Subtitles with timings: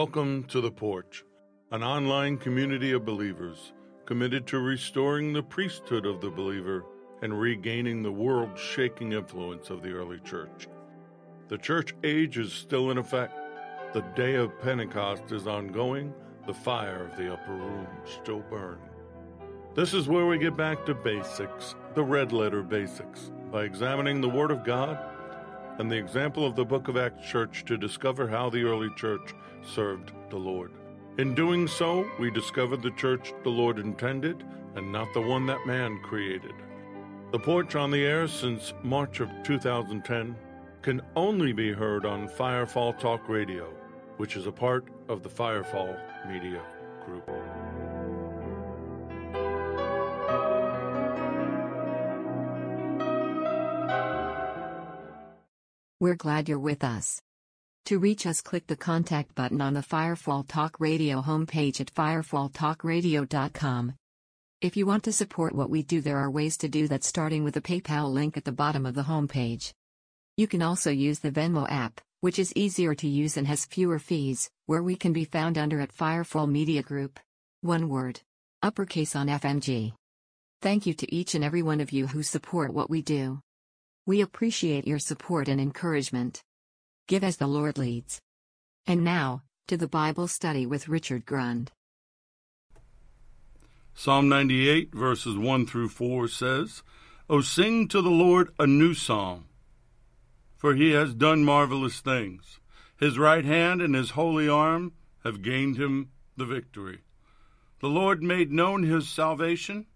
[0.00, 1.24] Welcome to The Porch,
[1.70, 3.72] an online community of believers
[4.04, 6.84] committed to restoring the priesthood of the believer
[7.22, 10.68] and regaining the world shaking influence of the early church.
[11.48, 13.32] The church age is still in effect.
[13.94, 16.12] The day of Pentecost is ongoing.
[16.46, 18.82] The fire of the upper room still burns.
[19.74, 24.28] This is where we get back to basics, the red letter basics, by examining the
[24.28, 25.15] Word of God
[25.78, 29.34] and the example of the Book of Acts Church to discover how the early church
[29.62, 30.72] served the Lord.
[31.18, 34.44] In doing so, we discover the church the Lord intended
[34.74, 36.52] and not the one that man created.
[37.32, 40.36] The porch on the air since March of 2010
[40.82, 43.72] can only be heard on Firefall Talk Radio,
[44.18, 45.98] which is a part of the Firefall
[46.28, 46.62] Media
[47.04, 47.28] Group.
[55.98, 57.22] We're glad you're with us.
[57.86, 63.94] To reach us, click the contact button on the Firefall Talk Radio homepage at firefalltalkradio.com.
[64.60, 67.44] If you want to support what we do, there are ways to do that, starting
[67.44, 69.72] with the PayPal link at the bottom of the homepage.
[70.36, 73.98] You can also use the Venmo app, which is easier to use and has fewer
[73.98, 77.18] fees, where we can be found under at Firefall Media Group.
[77.62, 78.20] One word.
[78.62, 79.94] Uppercase on FMG.
[80.60, 83.40] Thank you to each and every one of you who support what we do.
[84.06, 86.40] We appreciate your support and encouragement.
[87.08, 88.20] Give as the Lord leads.
[88.86, 91.72] And now, to the Bible study with Richard Grund.
[93.94, 96.84] Psalm 98, verses 1 through 4 says,
[97.28, 99.46] O sing to the Lord a new song,
[100.56, 102.60] for he has done marvelous things.
[102.96, 104.92] His right hand and his holy arm
[105.24, 107.00] have gained him the victory.
[107.80, 109.86] The Lord made known his salvation.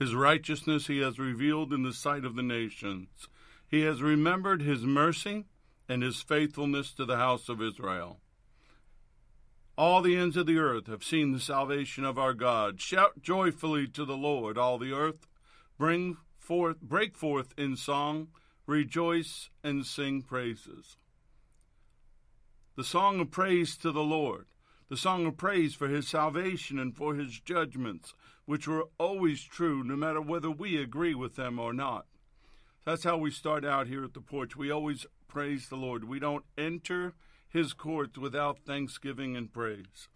[0.00, 3.28] His righteousness he has revealed in the sight of the nations.
[3.68, 5.44] He has remembered his mercy
[5.90, 8.18] and his faithfulness to the house of Israel.
[9.76, 12.80] All the ends of the earth have seen the salvation of our God.
[12.80, 15.26] Shout joyfully to the Lord, all the earth.
[15.76, 18.28] Bring forth, break forth in song,
[18.66, 20.96] rejoice and sing praises.
[22.74, 24.46] The song of praise to the Lord,
[24.88, 28.14] the song of praise for his salvation and for his judgments,
[28.50, 32.04] which were always true no matter whether we agree with them or not.
[32.84, 34.56] That's how we start out here at the porch.
[34.56, 36.02] We always praise the Lord.
[36.02, 37.12] We don't enter
[37.48, 40.08] his courts without thanksgiving and praise.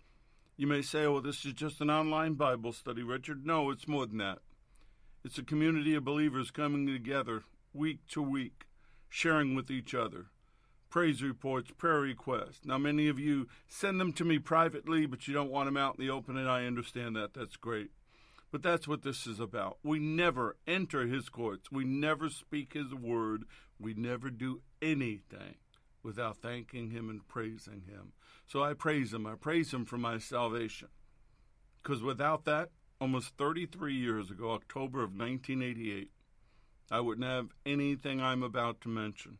[0.56, 3.47] You may say, oh, this is just an online Bible study, Richard.
[3.47, 4.41] No, it's more than that.
[5.25, 8.65] It's a community of believers coming together week to week,
[9.09, 10.27] sharing with each other.
[10.91, 12.62] Praise reports, prayer requests.
[12.65, 16.00] Now, many of you send them to me privately, but you don't want them out
[16.00, 17.33] in the open, and I understand that.
[17.33, 17.93] That's great.
[18.55, 19.79] But that's what this is about.
[19.83, 21.73] We never enter his courts.
[21.73, 23.47] We never speak his word.
[23.81, 25.57] We never do anything
[26.05, 28.13] without thanking him and praising him.
[28.47, 29.27] So I praise him.
[29.27, 30.87] I praise him for my salvation.
[31.83, 32.69] Because without that,
[33.01, 36.13] almost 33 years ago, October of 1988,
[36.93, 39.39] I wouldn't have anything I'm about to mention.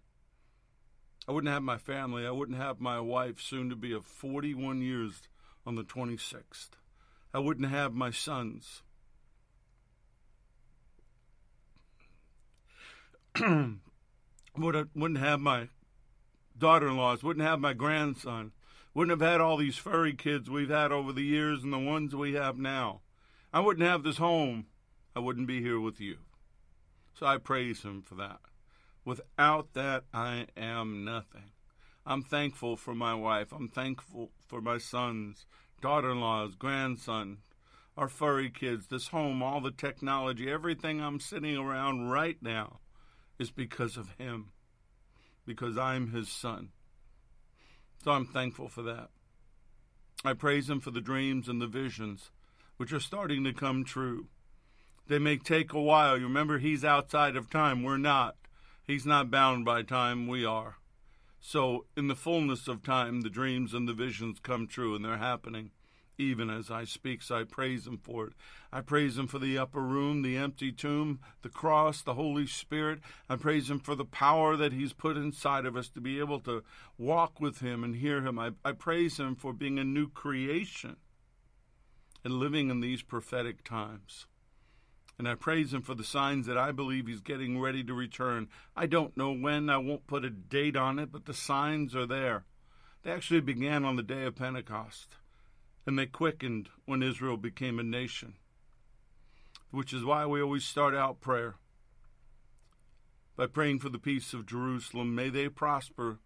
[1.29, 2.27] I wouldn't have my family.
[2.27, 5.23] I wouldn't have my wife, soon to be of 41 years
[5.65, 6.71] on the 26th.
[7.33, 8.83] I wouldn't have my sons.
[14.57, 15.69] would wouldn't have my
[16.57, 18.53] daughter-in-laws, wouldn't have my grandson,
[18.95, 22.15] wouldn't have had all these furry kids we've had over the years and the ones
[22.15, 23.01] we have now.
[23.53, 24.67] I wouldn't have this home.
[25.17, 26.19] I wouldn't be here with you.
[27.19, 28.39] So I praise him for that.
[29.05, 31.51] Without that, I am nothing.
[32.07, 33.53] I'm thankful for my wife.
[33.53, 35.47] I'm thankful for my sons,
[35.83, 37.39] daughter in laws, grandson,
[37.97, 42.79] our furry kids, this home, all the technology, everything I'm sitting around right now
[43.39, 44.51] is because of him,
[45.47, 46.71] because I'm his son.
[48.03, 49.11] So I'm thankful for that.
[50.25, 52.31] I praise him for the dreams and the visions
[52.77, 54.29] which are starting to come true.
[55.07, 56.17] They may take a while.
[56.17, 57.83] You remember, he's outside of time.
[57.83, 58.37] We're not.
[58.83, 60.27] He's not bound by time.
[60.27, 60.77] We are.
[61.41, 65.19] So, in the fullness of time, the dreams and the visions come true, and they're
[65.19, 65.73] happening
[66.19, 67.23] even as I speak.
[67.23, 68.33] So I praise Him for it.
[68.73, 73.01] I praise Him for the upper room, the empty tomb, the cross, the Holy Spirit.
[73.29, 76.41] I praise Him for the power that He's put inside of us to be able
[76.41, 76.63] to
[76.99, 78.39] walk with Him and hear Him.
[78.39, 80.97] I, I praise Him for being a new creation
[82.23, 84.27] and living in these prophetic times.
[85.19, 88.49] And I praise Him for the signs that I believe He's getting ready to return.
[88.75, 92.07] I don't know when, I won't put a date on it, but the signs are
[92.07, 92.45] there.
[93.03, 95.17] They actually began on the day of Pentecost
[95.87, 98.35] and they quickened when Israel became a nation,
[99.71, 101.57] which is why we always start out prayer
[103.37, 105.15] by praying for the peace of Jerusalem.
[105.15, 106.19] May they prosper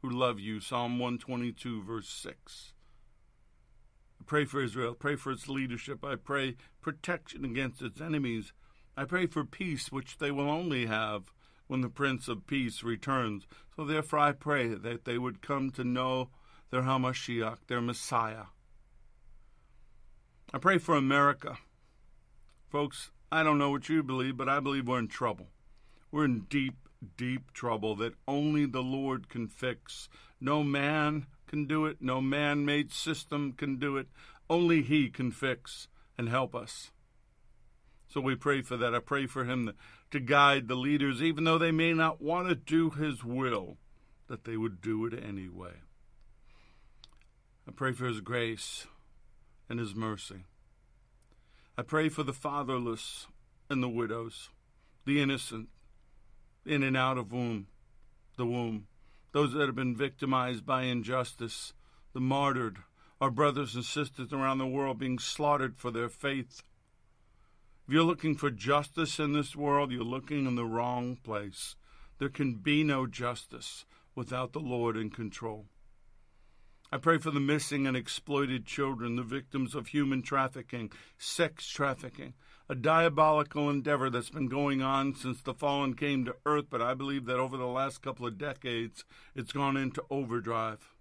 [0.00, 0.60] who love you.
[0.60, 2.72] Psalm 122, verse 6.
[4.20, 4.94] I pray for Israel.
[4.94, 6.04] Pray for its leadership.
[6.04, 8.52] I pray protection against its enemies.
[8.96, 11.32] I pray for peace, which they will only have
[11.66, 13.46] when the Prince of Peace returns.
[13.74, 16.30] So therefore I pray that they would come to know
[16.70, 18.44] their Hamashiach, their Messiah.
[20.54, 21.56] I pray for America.
[22.68, 25.48] Folks, I don't know what you believe, but I believe we're in trouble.
[26.10, 26.74] We're in deep,
[27.16, 30.10] deep trouble that only the Lord can fix.
[30.42, 34.08] No man can do it, no man made system can do it.
[34.50, 35.88] Only He can fix
[36.18, 36.90] and help us.
[38.06, 38.94] So we pray for that.
[38.94, 39.72] I pray for Him
[40.10, 43.78] to guide the leaders, even though they may not want to do His will,
[44.28, 45.80] that they would do it anyway.
[47.66, 48.86] I pray for His grace
[49.72, 50.44] and His mercy.
[51.78, 53.26] I pray for the fatherless
[53.70, 54.50] and the widows,
[55.06, 55.70] the innocent,
[56.66, 57.68] in and out of womb,
[58.36, 58.86] the womb,
[59.32, 61.72] those that have been victimized by injustice,
[62.12, 62.80] the martyred,
[63.18, 66.62] our brothers and sisters around the world being slaughtered for their faith.
[67.88, 71.76] If you're looking for justice in this world, you're looking in the wrong place.
[72.18, 75.64] There can be no justice without the Lord in control.
[76.94, 82.34] I pray for the missing and exploited children, the victims of human trafficking, sex trafficking,
[82.68, 86.92] a diabolical endeavor that's been going on since the fallen came to earth, but I
[86.92, 90.92] believe that over the last couple of decades it's gone into overdrive.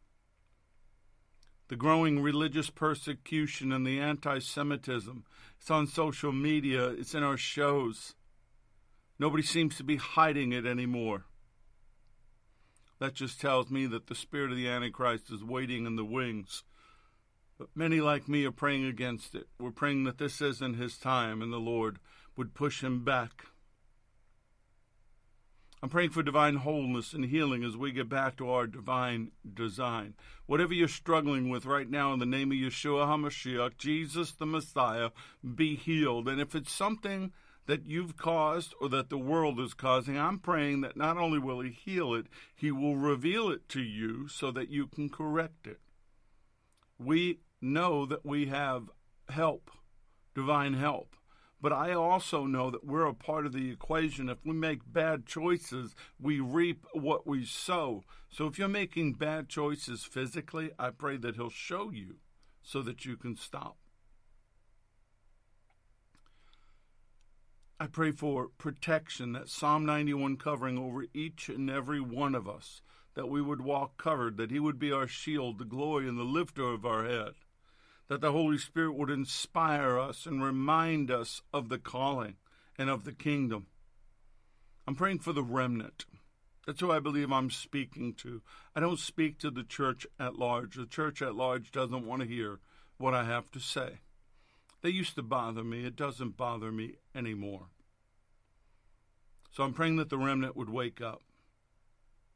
[1.67, 5.25] The growing religious persecution and the anti Semitism.
[5.59, 8.15] It's on social media, it's in our shows.
[9.19, 11.25] Nobody seems to be hiding it anymore.
[13.01, 16.63] That just tells me that the spirit of the Antichrist is waiting in the wings.
[17.57, 19.47] But many like me are praying against it.
[19.59, 21.97] We're praying that this isn't his time and the Lord
[22.37, 23.45] would push him back.
[25.81, 30.13] I'm praying for divine wholeness and healing as we get back to our divine design.
[30.45, 35.09] Whatever you're struggling with right now, in the name of Yeshua HaMashiach, Jesus the Messiah,
[35.55, 36.27] be healed.
[36.27, 37.33] And if it's something
[37.67, 41.61] that you've caused or that the world is causing, I'm praying that not only will
[41.61, 45.79] He heal it, He will reveal it to you so that you can correct it.
[46.97, 48.89] We know that we have
[49.29, 49.71] help,
[50.35, 51.15] divine help.
[51.61, 54.29] But I also know that we're a part of the equation.
[54.29, 58.03] If we make bad choices, we reap what we sow.
[58.29, 62.15] So if you're making bad choices physically, I pray that He'll show you
[62.63, 63.77] so that you can stop.
[67.81, 72.83] I pray for protection, that Psalm 91 covering over each and every one of us,
[73.15, 76.23] that we would walk covered, that He would be our shield, the glory, and the
[76.23, 77.31] lifter of our head,
[78.07, 82.35] that the Holy Spirit would inspire us and remind us of the calling
[82.77, 83.65] and of the kingdom.
[84.87, 86.05] I'm praying for the remnant.
[86.67, 88.43] That's who I believe I'm speaking to.
[88.75, 90.75] I don't speak to the church at large.
[90.75, 92.59] The church at large doesn't want to hear
[92.99, 94.01] what I have to say.
[94.81, 95.85] They used to bother me.
[95.85, 97.67] It doesn't bother me anymore.
[99.51, 101.21] So I'm praying that the remnant would wake up,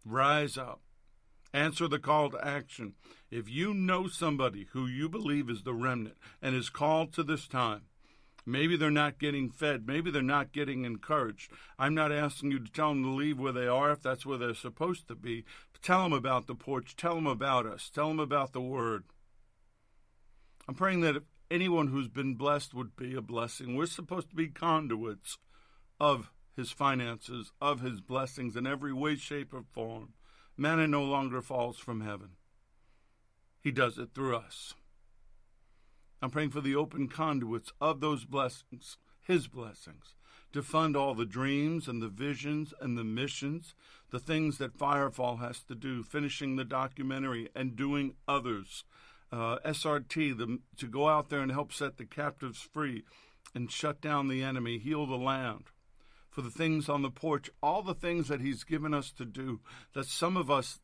[0.06, 0.82] rise up,
[1.54, 2.94] answer the call to action.
[3.32, 7.48] If you know somebody who you believe is the remnant and is called to this
[7.48, 7.84] time,
[8.46, 11.52] maybe they're not getting fed, maybe they're not getting encouraged.
[11.80, 14.38] I'm not asking you to tell them to leave where they are if that's where
[14.38, 15.46] they're supposed to be.
[15.82, 19.06] Tell them about the porch, tell them about us, tell them about the word.
[20.68, 23.76] I'm praying that anyone who's been blessed would be a blessing.
[23.76, 25.38] We're supposed to be conduits
[26.00, 30.14] of his finances, of his blessings in every way, shape, or form.
[30.58, 32.32] Manna no longer falls from heaven.
[33.62, 34.74] He does it through us.
[36.22, 40.16] I'm praying for the open conduits of those blessings, his blessings,
[40.54, 43.76] to fund all the dreams and the visions and the missions,
[44.12, 48.86] the things that Firefall has to do, finishing the documentary and doing others
[49.36, 53.04] uh, SRT the, to go out there and help set the captives free
[53.54, 55.66] and shut down the enemy, heal the land,
[56.30, 59.62] for the things on the porch, all the things that He's given us to do
[59.94, 60.80] that some of us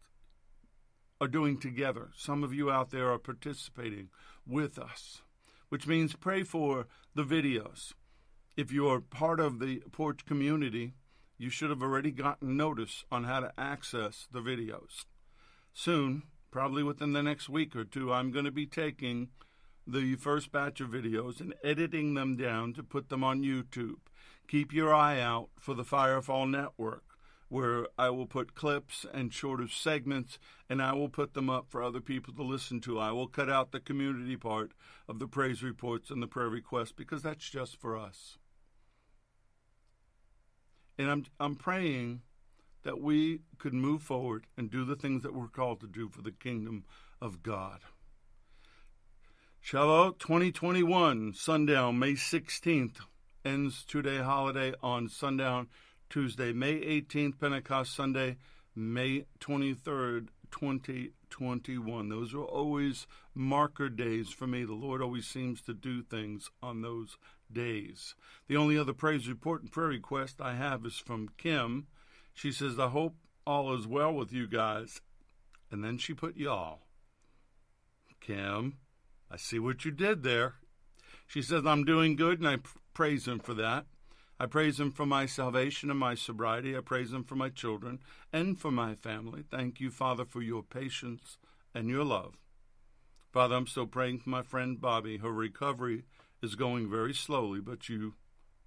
[1.20, 2.10] are doing together.
[2.16, 4.10] Some of you out there are participating
[4.48, 5.22] with us,
[5.70, 7.94] which means pray for the videos.
[8.58, 10.94] If you're part of the porch community,
[11.38, 15.06] you should have already gotten notice on how to access the videos.
[15.74, 19.30] Soon, probably within the next week or two, I'm going to be taking
[19.88, 23.96] the first batch of videos and editing them down to put them on YouTube.
[24.48, 27.04] Keep your eye out for the Firefall Network,
[27.48, 30.38] where I will put clips and shorter segments
[30.70, 33.00] and I will put them up for other people to listen to.
[33.00, 34.72] I will cut out the community part
[35.08, 38.38] of the praise reports and the prayer requests because that's just for us.
[40.98, 42.22] And I'm, I'm praying
[42.84, 46.22] that we could move forward and do the things that we're called to do for
[46.22, 46.84] the kingdom
[47.22, 47.82] of God.
[49.64, 52.98] Shavuot 2021, sundown, May 16th,
[53.46, 55.68] ends two-day holiday on sundown
[56.10, 58.38] Tuesday, May 18th, Pentecost Sunday,
[58.76, 62.10] May 23rd, 2021.
[62.10, 64.66] Those are always marker days for me.
[64.66, 67.18] The Lord always seems to do things on those
[67.52, 68.16] days.
[68.48, 71.88] The only other praise report and prayer request I have is from Kim.
[72.34, 75.02] She says, I hope all is well with you guys.
[75.72, 76.80] And then she put y'all.
[78.20, 78.78] Kim,
[79.30, 80.56] I see what you did there.
[81.28, 82.58] She says, I'm doing good, and I
[82.94, 83.86] praise Him for that.
[84.40, 86.76] I praise Him for my salvation and my sobriety.
[86.76, 88.00] I praise Him for my children
[88.34, 89.44] and for my family.
[89.50, 91.38] Thank you, Father, for your patience
[91.74, 92.36] and your love.
[93.32, 95.18] Father, I'm still praying for my friend Bobby.
[95.18, 96.04] Her recovery
[96.44, 98.16] is going very slowly, but you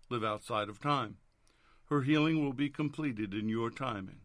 [0.09, 1.19] live outside of time.
[1.95, 4.23] Her healing will be completed in your timing.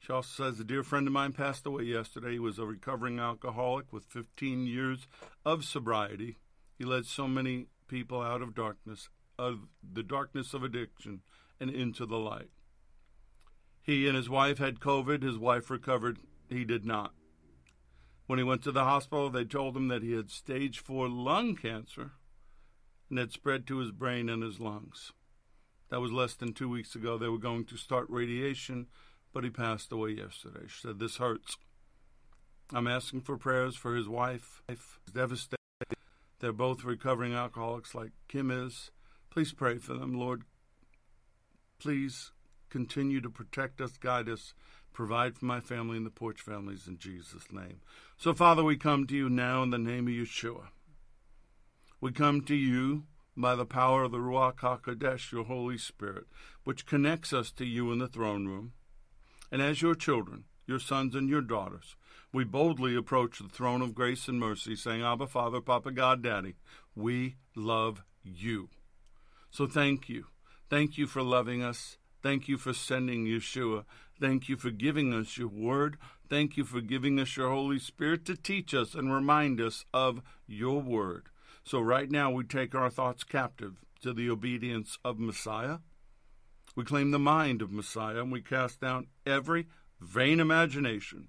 [0.00, 2.32] She also says a dear friend of mine passed away yesterday.
[2.32, 5.06] He was a recovering alcoholic with 15 years
[5.44, 6.38] of sobriety.
[6.76, 11.20] He led so many people out of darkness, of the darkness of addiction,
[11.60, 12.50] and into the light.
[13.80, 15.22] He and his wife had COVID.
[15.22, 16.18] His wife recovered.
[16.48, 17.12] He did not.
[18.26, 21.54] When he went to the hospital, they told him that he had stage four lung
[21.54, 22.10] cancer
[23.08, 25.12] and had spread to his brain and his lungs.
[25.90, 27.16] That was less than two weeks ago.
[27.16, 28.86] They were going to start radiation
[29.36, 30.66] but he passed away yesterday.
[30.66, 31.58] She said, This hurts.
[32.72, 34.62] I'm asking for prayers for his wife.
[35.12, 35.58] Devastated.
[36.40, 38.90] They're both recovering alcoholics like Kim is.
[39.28, 40.44] Please pray for them, Lord.
[41.78, 42.32] Please
[42.70, 44.54] continue to protect us, guide us,
[44.94, 47.82] provide for my family and the Porch families in Jesus' name.
[48.16, 50.68] So, Father, we come to you now in the name of Yeshua.
[52.00, 53.02] We come to you
[53.36, 56.24] by the power of the Ruach HaKodesh, your Holy Spirit,
[56.64, 58.72] which connects us to you in the throne room.
[59.52, 61.96] And as your children, your sons and your daughters,
[62.32, 66.56] we boldly approach the throne of grace and mercy, saying, Abba, Father, Papa, God, Daddy,
[66.94, 68.68] we love you.
[69.50, 70.26] So thank you.
[70.68, 71.98] Thank you for loving us.
[72.22, 73.84] Thank you for sending Yeshua.
[74.20, 75.96] Thank you for giving us your word.
[76.28, 80.22] Thank you for giving us your Holy Spirit to teach us and remind us of
[80.46, 81.28] your word.
[81.66, 85.78] So right now we take our thoughts captive to the obedience of Messiah
[86.76, 89.66] we claim the mind of Messiah, and we cast down every
[89.98, 91.28] vain imagination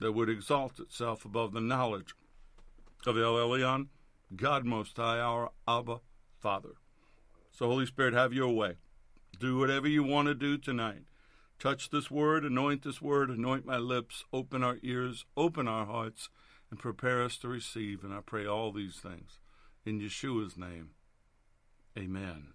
[0.00, 2.12] that would exalt itself above the knowledge
[3.06, 3.86] of El Elyon,
[4.34, 6.00] God Most High, our Abba
[6.40, 6.74] Father.
[7.52, 8.78] So, Holy Spirit, have your way.
[9.38, 11.04] Do whatever you want to do tonight.
[11.60, 16.30] Touch this word, anoint this word, anoint my lips, open our ears, open our hearts,
[16.70, 18.02] and prepare us to receive.
[18.02, 19.39] And I pray all these things
[19.84, 20.90] in Yeshua's name.
[21.98, 22.48] Amen.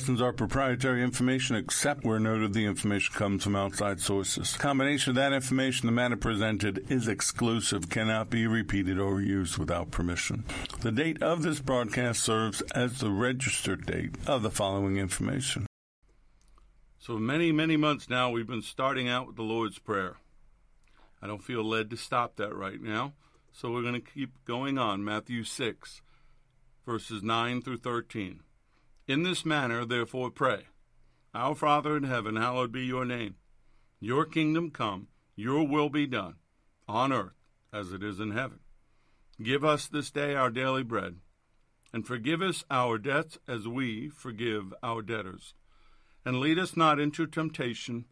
[0.00, 4.56] Lessons are proprietary information except where noted the information comes from outside sources.
[4.56, 9.90] Combination of that information, the matter presented is exclusive, cannot be repeated or used without
[9.90, 10.42] permission.
[10.80, 15.66] The date of this broadcast serves as the registered date of the following information.
[16.98, 20.16] So many, many months now, we've been starting out with the Lord's Prayer.
[21.20, 23.12] I don't feel led to stop that right now,
[23.52, 25.04] so we're going to keep going on.
[25.04, 26.00] Matthew 6,
[26.86, 28.40] verses 9 through 13.
[29.10, 30.66] In this manner, therefore, pray
[31.34, 33.34] Our Father in heaven, hallowed be your name.
[33.98, 36.36] Your kingdom come, your will be done,
[36.86, 37.34] on earth
[37.72, 38.60] as it is in heaven.
[39.42, 41.16] Give us this day our daily bread,
[41.92, 45.54] and forgive us our debts as we forgive our debtors.
[46.24, 48.04] And lead us not into temptation,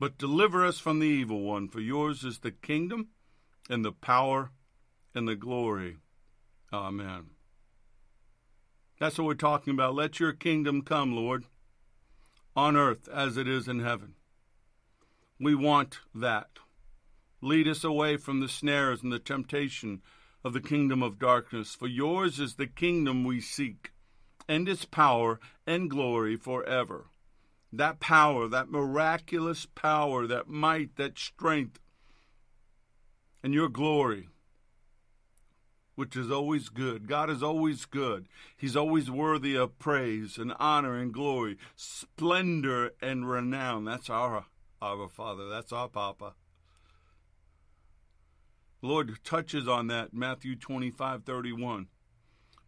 [0.00, 1.68] but deliver us from the evil one.
[1.68, 3.10] For yours is the kingdom,
[3.70, 4.50] and the power,
[5.14, 5.98] and the glory.
[6.72, 7.35] Amen.
[8.98, 9.94] That's what we're talking about.
[9.94, 11.44] Let your kingdom come, Lord,
[12.54, 14.14] on earth as it is in heaven.
[15.38, 16.48] We want that.
[17.42, 20.00] Lead us away from the snares and the temptation
[20.42, 23.90] of the kingdom of darkness, for yours is the kingdom we seek,
[24.48, 27.08] and its power and glory forever.
[27.72, 31.80] That power, that miraculous power, that might, that strength,
[33.42, 34.28] and your glory
[35.96, 37.08] which is always good.
[37.08, 38.28] God is always good.
[38.56, 43.84] He's always worthy of praise and honor and glory, splendor and renown.
[43.84, 44.44] That's our
[44.80, 45.48] our Father.
[45.48, 46.34] That's our Papa.
[48.82, 51.88] Lord touches on that Matthew 25, 31.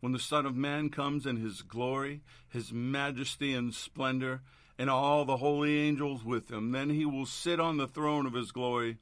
[0.00, 4.42] when the Son of Man comes in his glory, his majesty and splendor,
[4.78, 6.70] and all the holy angels with him.
[6.72, 8.98] Then he will sit on the throne of his glory.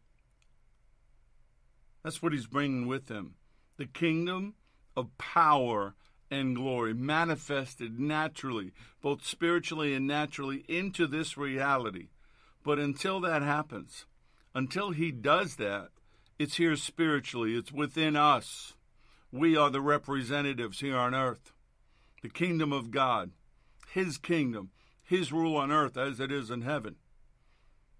[2.02, 3.34] That's what he's bringing with him
[3.76, 4.54] the kingdom
[4.96, 5.94] of power
[6.30, 12.08] and glory manifested naturally, both spiritually and naturally, into this reality.
[12.64, 14.06] But until that happens,
[14.54, 15.90] until he does that,
[16.38, 18.74] it's here spiritually, it's within us.
[19.30, 21.52] We are the representatives here on earth.
[22.22, 23.30] The kingdom of God,
[23.92, 24.70] his kingdom,
[25.02, 26.96] his rule on earth as it is in heaven.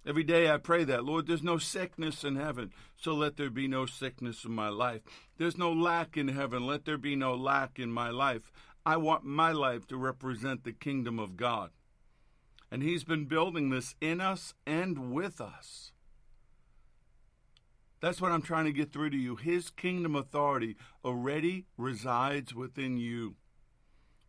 [0.07, 3.67] Every day I pray that, Lord, there's no sickness in heaven, so let there be
[3.67, 5.03] no sickness in my life.
[5.37, 8.53] There's no lack in heaven, let there be no lack in my life.
[8.85, 11.71] I want my life to represent the kingdom of God.
[12.71, 15.91] And He's been building this in us and with us.
[18.01, 19.35] That's what I'm trying to get through to you.
[19.35, 23.35] His kingdom authority already resides within you.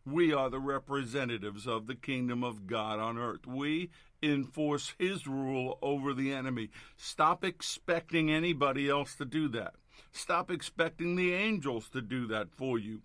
[0.06, 3.46] We are the representatives of the kingdom of God on earth.
[3.46, 3.90] We
[4.22, 6.70] enforce his rule over the enemy.
[6.96, 9.74] Stop expecting anybody else to do that.
[10.12, 13.02] Stop expecting the angels to do that for you.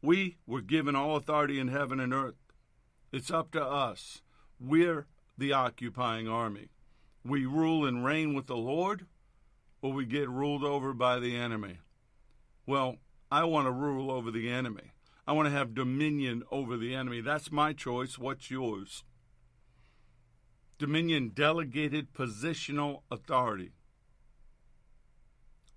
[0.00, 2.36] We were given all authority in heaven and earth.
[3.12, 4.22] It's up to us.
[4.60, 5.06] We're
[5.36, 6.68] the occupying army.
[7.24, 9.06] We rule and reign with the Lord,
[9.82, 11.78] or we get ruled over by the enemy.
[12.66, 12.96] Well,
[13.30, 14.92] I want to rule over the enemy.
[15.28, 17.20] I want to have dominion over the enemy.
[17.20, 18.18] That's my choice.
[18.18, 19.04] What's yours?
[20.78, 23.72] Dominion, delegated positional authority.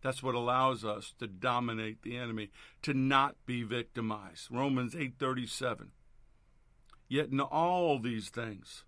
[0.02, 2.50] That's what allows us to dominate the enemy,
[2.84, 4.48] to not be victimized.
[4.50, 5.92] Romans 8:37.
[7.10, 8.86] Yet in all these things,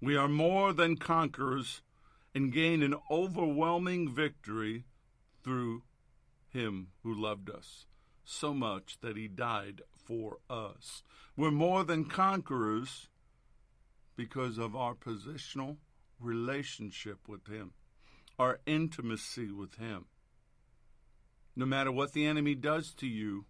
[0.00, 1.82] we are more than conquerors
[2.34, 4.86] and gain an overwhelming victory
[5.44, 5.84] through
[6.48, 7.86] him who loved us
[8.24, 11.02] so much that he died for us.
[11.36, 13.08] We're more than conquerors
[14.16, 15.76] because of our positional
[16.20, 17.72] relationship with Him,
[18.38, 20.06] our intimacy with Him.
[21.56, 23.46] No matter what the enemy does to you,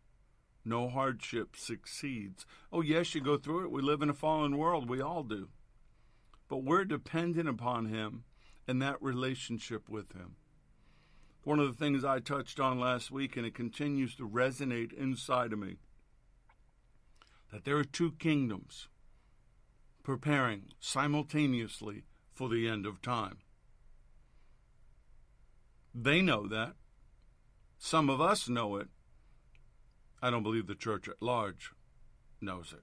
[0.65, 2.47] no hardship succeeds.
[2.73, 3.71] Oh, yes, you go through it.
[3.71, 4.89] We live in a fallen world.
[4.89, 5.49] We all do.
[6.49, 8.25] But we're dependent upon Him
[8.67, 10.37] and that relationship with Him.
[11.45, 15.53] One of the things I touched on last week, and it continues to resonate inside
[15.53, 15.77] of me,
[17.53, 18.89] that there are two kingdoms
[20.03, 23.39] preparing simultaneously for the end of time.
[25.95, 26.75] They know that.
[27.79, 28.89] Some of us know it.
[30.23, 31.73] I don't believe the church at large
[32.41, 32.83] knows it.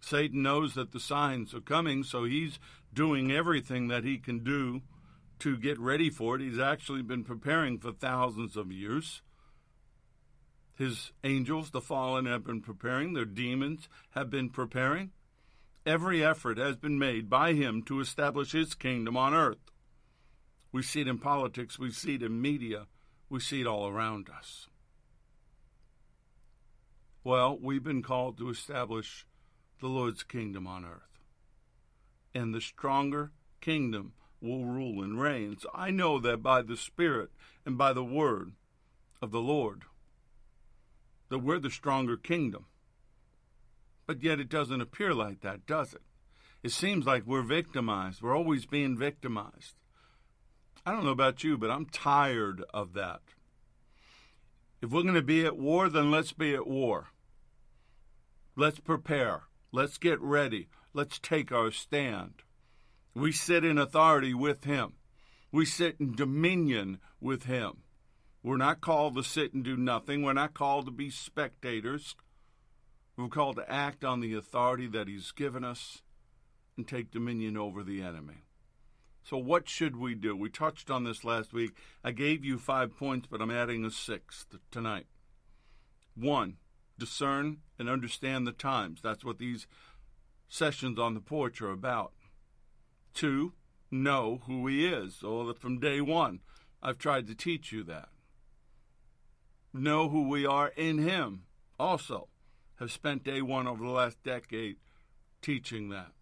[0.00, 2.58] Satan knows that the signs are coming, so he's
[2.94, 4.80] doing everything that he can do
[5.40, 6.42] to get ready for it.
[6.42, 9.22] He's actually been preparing for thousands of years.
[10.74, 15.10] His angels, the fallen, have been preparing, their demons have been preparing.
[15.84, 19.70] Every effort has been made by him to establish his kingdom on earth.
[20.72, 22.86] We see it in politics, we see it in media,
[23.28, 24.68] we see it all around us.
[27.24, 29.26] Well, we've been called to establish
[29.80, 31.20] the Lord's kingdom on earth.
[32.34, 35.56] And the stronger kingdom will rule and reign.
[35.58, 37.30] So I know that by the Spirit
[37.64, 38.52] and by the word
[39.20, 39.82] of the Lord,
[41.28, 42.66] that we're the stronger kingdom.
[44.06, 46.02] But yet it doesn't appear like that, does it?
[46.62, 48.22] It seems like we're victimized.
[48.22, 49.80] We're always being victimized.
[50.84, 53.20] I don't know about you, but I'm tired of that.
[54.82, 57.08] If we're going to be at war, then let's be at war.
[58.56, 59.42] Let's prepare.
[59.72, 60.68] Let's get ready.
[60.92, 62.42] Let's take our stand.
[63.14, 64.94] We sit in authority with Him.
[65.52, 67.82] We sit in dominion with Him.
[68.42, 70.22] We're not called to sit and do nothing.
[70.22, 72.14] We're not called to be spectators.
[73.16, 76.02] We're called to act on the authority that He's given us
[76.76, 78.44] and take dominion over the enemy.
[79.22, 80.34] So, what should we do?
[80.34, 81.72] We touched on this last week.
[82.02, 85.06] I gave you five points, but I'm adding a sixth tonight.
[86.14, 86.56] One,
[86.98, 89.00] discern and understand the times.
[89.02, 89.66] That's what these
[90.48, 92.12] sessions on the porch are about.
[93.14, 93.52] Two,
[93.90, 95.16] know who He is.
[95.16, 96.40] So, from day one,
[96.82, 98.08] I've tried to teach you that.
[99.72, 101.42] Know who we are in Him
[101.80, 102.28] also
[102.78, 104.76] have spent day one over the last decade
[105.42, 106.12] teaching that.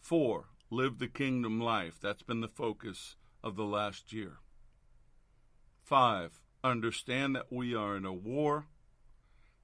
[0.00, 1.98] Four, live the kingdom life.
[2.00, 4.38] That's been the focus of the last year.
[5.84, 8.66] Five, understand that we are in a war.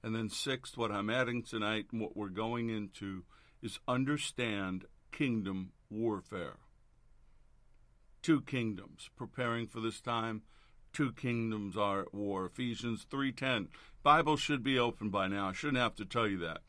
[0.01, 3.23] And then sixth, what I'm adding tonight and what we're going into
[3.61, 6.57] is understand kingdom warfare.
[8.21, 10.43] Two kingdoms preparing for this time,
[10.93, 12.45] two kingdoms are at war.
[12.45, 13.69] Ephesians 3:10.
[14.03, 15.49] Bible should be open by now.
[15.49, 16.61] I shouldn't have to tell you that.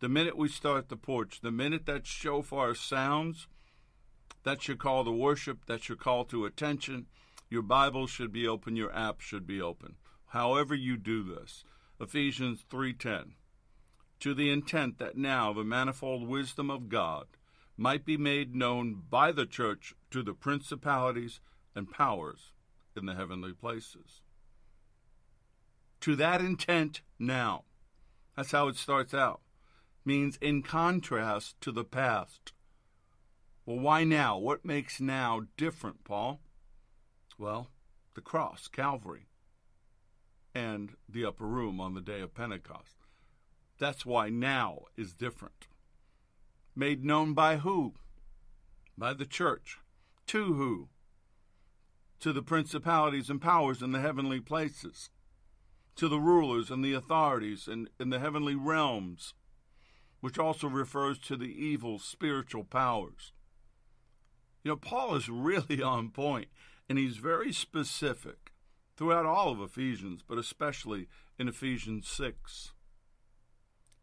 [0.00, 3.48] The minute we start the porch, the minute that shofar sounds,
[4.42, 7.06] that's your call to worship, that's your call to attention.
[7.48, 9.96] Your Bible should be open, your app should be open.
[10.26, 11.64] However you do this.
[12.00, 13.36] Ephesians 3:10.
[14.20, 17.26] To the intent that now the manifold wisdom of God
[17.76, 21.40] might be made known by the church to the principalities
[21.74, 22.52] and powers
[22.96, 24.22] in the heavenly places.
[26.00, 27.64] To that intent now.
[28.36, 29.40] That's how it starts out.
[30.04, 32.52] Means in contrast to the past.
[33.64, 34.38] Well, why now?
[34.38, 36.40] What makes now different, Paul?
[37.38, 37.70] Well,
[38.14, 39.26] the cross, Calvary,
[40.54, 42.96] and the upper room on the day of Pentecost.
[43.78, 45.66] That's why now is different.
[46.78, 47.94] Made known by who?
[48.98, 49.78] By the church.
[50.26, 50.88] To who?
[52.20, 55.08] To the principalities and powers in the heavenly places.
[55.96, 59.32] To the rulers and the authorities in, in the heavenly realms,
[60.20, 63.32] which also refers to the evil spiritual powers.
[64.62, 66.48] You know, Paul is really on point,
[66.90, 68.52] and he's very specific
[68.98, 71.08] throughout all of Ephesians, but especially
[71.38, 72.72] in Ephesians 6.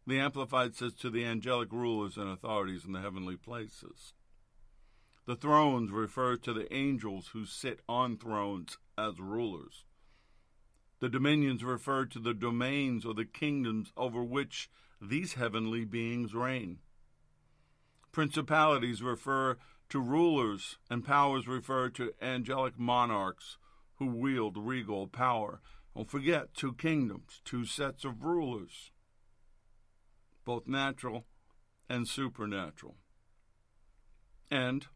[0.06, 4.12] The Amplified says to the angelic rulers and authorities in the heavenly places.
[5.26, 9.84] The thrones refer to the angels who sit on thrones as rulers.
[11.00, 14.68] The dominions refer to the domains or the kingdoms over which
[15.00, 16.80] these heavenly beings reign.
[18.12, 19.56] Principalities refer
[19.88, 23.56] to rulers, and powers refer to angelic monarchs
[23.96, 25.60] who wield regal power.
[25.96, 28.90] Don't forget, two kingdoms, two sets of rulers
[30.44, 31.26] both natural
[31.88, 32.96] and supernatural.
[34.50, 34.86] And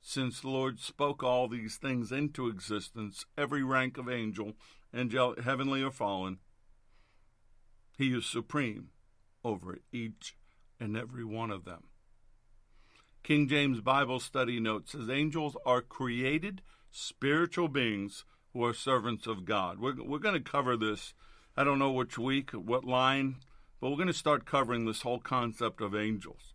[0.00, 4.52] since the Lord spoke all these things into existence, every rank of angel,
[4.94, 6.38] angelic, heavenly or fallen,
[7.96, 8.88] he is supreme
[9.44, 10.36] over each
[10.78, 11.84] and every one of them.
[13.22, 19.44] King James Bible Study notes says angels are created spiritual beings who are servants of
[19.44, 19.78] God.
[19.78, 21.12] We're, we're going to cover this,
[21.56, 23.36] I don't know which week, what line,
[23.80, 26.54] but we're going to start covering this whole concept of angels.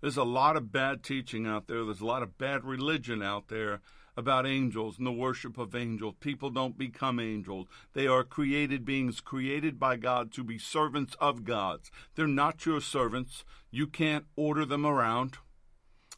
[0.00, 3.48] There's a lot of bad teaching out there, there's a lot of bad religion out
[3.48, 3.80] there
[4.16, 6.14] about angels and the worship of angels.
[6.20, 7.66] People don't become angels.
[7.94, 11.90] They are created beings created by God to be servants of God's.
[12.14, 13.44] They're not your servants.
[13.70, 15.38] You can't order them around.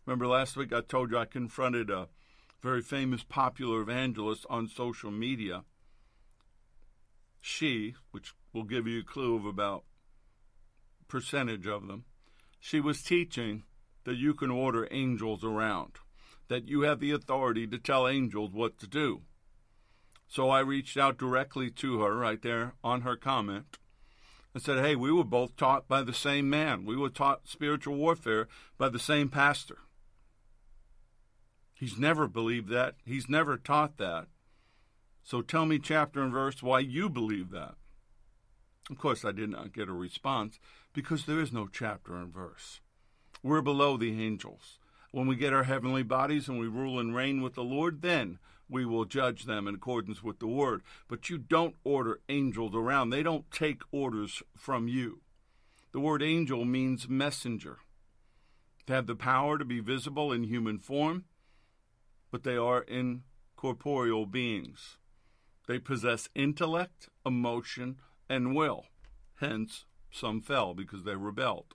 [0.07, 2.09] Remember last week I told you I confronted a
[2.63, 5.65] very famous popular evangelist on social media.
[7.41, 9.85] She, which will give you a clue of about
[11.13, 12.05] percentage of them,
[12.59, 13.65] she was teaching
[14.05, 15.93] that you can order angels around,
[16.49, 19.21] that you have the authority to tell angels what to do.
[20.27, 23.77] So I reached out directly to her right there on her comment
[24.55, 26.87] and said, Hey, we were both taught by the same man.
[26.87, 28.49] We were taught spiritual warfare
[28.79, 29.81] by the same pastor.
[31.75, 32.95] He's never believed that.
[33.05, 34.29] He's never taught that.
[35.23, 37.75] So tell me, chapter and verse, why you believe that.
[38.93, 40.61] Of course, I did not get a response
[40.93, 42.81] because there is no chapter and verse.
[43.43, 44.79] We're below the angels.
[45.13, 48.39] When we get our heavenly bodies and we rule and reign with the Lord, then
[48.69, 50.83] we will judge them in accordance with the word.
[51.09, 55.23] But you don't order angels around, they don't take orders from you.
[55.93, 57.79] The word angel means messenger.
[58.87, 61.25] They have the power to be visible in human form,
[62.31, 64.99] but they are incorporeal beings.
[65.67, 67.97] They possess intellect, emotion,
[68.33, 68.87] and will.
[69.41, 71.75] Hence, some fell because they rebelled.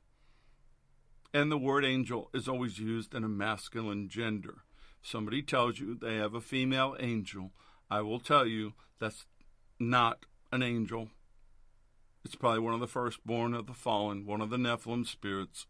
[1.31, 4.63] And the word angel is always used in a masculine gender.
[5.03, 7.51] Somebody tells you they have a female angel.
[7.91, 9.27] I will tell you that's
[9.79, 11.09] not an angel.
[12.25, 15.67] It's probably one of the firstborn of the fallen, one of the Nephilim spirits.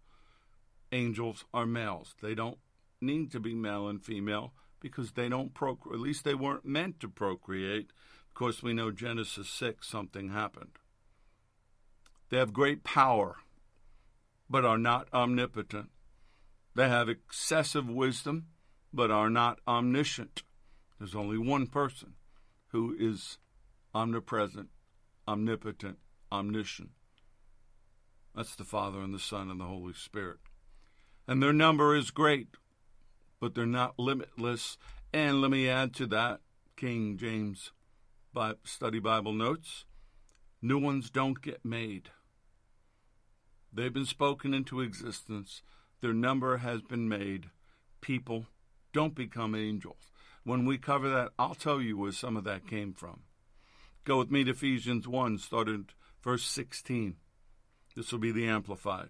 [0.93, 2.15] Angels are males.
[2.21, 2.59] They don't
[3.01, 5.95] need to be male and female because they don't procreate.
[5.95, 7.91] At least they weren't meant to procreate.
[8.37, 10.77] Of course, we know Genesis 6, something happened.
[12.29, 13.37] They have great power,
[14.47, 15.89] but are not omnipotent.
[16.75, 18.49] They have excessive wisdom,
[18.93, 20.43] but are not omniscient.
[20.99, 22.13] There's only one person
[22.67, 23.39] who is
[23.95, 24.69] omnipresent,
[25.27, 25.97] omnipotent,
[26.31, 26.91] omniscient.
[28.35, 30.41] That's the Father and the Son and the Holy Spirit.
[31.27, 32.49] And their number is great,
[33.39, 34.77] but they're not limitless.
[35.11, 36.41] And let me add to that
[36.75, 37.71] King James
[38.63, 39.85] Study Bible Notes
[40.61, 42.09] new ones don't get made.
[43.71, 45.61] They've been spoken into existence.
[46.01, 47.49] Their number has been made.
[48.01, 48.47] People
[48.93, 50.11] don't become angels.
[50.43, 53.21] When we cover that, I'll tell you where some of that came from.
[54.03, 57.15] Go with me to Ephesians 1, started verse 16.
[57.95, 59.09] This will be the Amplified.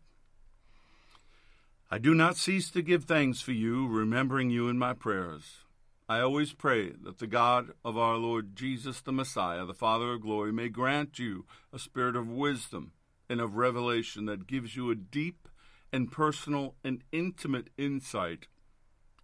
[1.90, 5.64] I do not cease to give thanks for you, remembering you in my prayers.
[6.10, 10.22] I always pray that the God of our Lord Jesus the Messiah, the Father of
[10.22, 12.94] glory, may grant you a spirit of wisdom
[13.30, 15.50] and of revelation that gives you a deep
[15.92, 18.48] and personal and intimate insight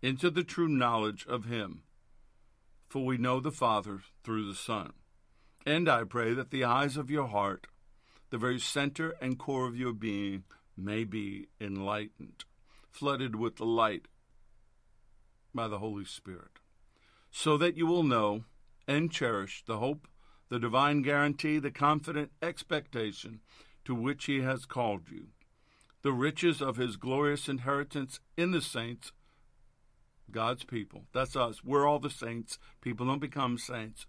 [0.02, 1.84] into the true knowledge of Him.
[2.90, 4.92] For we know the Father through the Son.
[5.66, 7.68] And I pray that the eyes of your heart,
[8.30, 10.44] the very center and core of your being,
[10.76, 12.44] may be enlightened,
[12.92, 14.10] flooded with the light
[15.56, 16.60] by the Holy Spirit,
[17.36, 18.46] so that you will know
[18.88, 20.08] and cherish the hope,
[20.50, 23.40] the divine guarantee, the confident expectation
[23.84, 25.30] to which He has called you,
[26.04, 29.12] the riches of His glorious inheritance in the saints,
[30.30, 31.06] God's people.
[31.12, 31.64] That's us.
[31.64, 32.60] We're all the saints.
[32.82, 34.06] People don't become saints.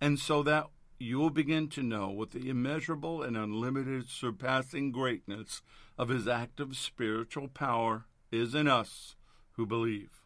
[0.00, 0.68] And so that
[1.00, 5.60] you will begin to know what the immeasurable and unlimited surpassing greatness
[5.98, 9.16] of His active spiritual power is in us
[9.52, 10.19] who believe.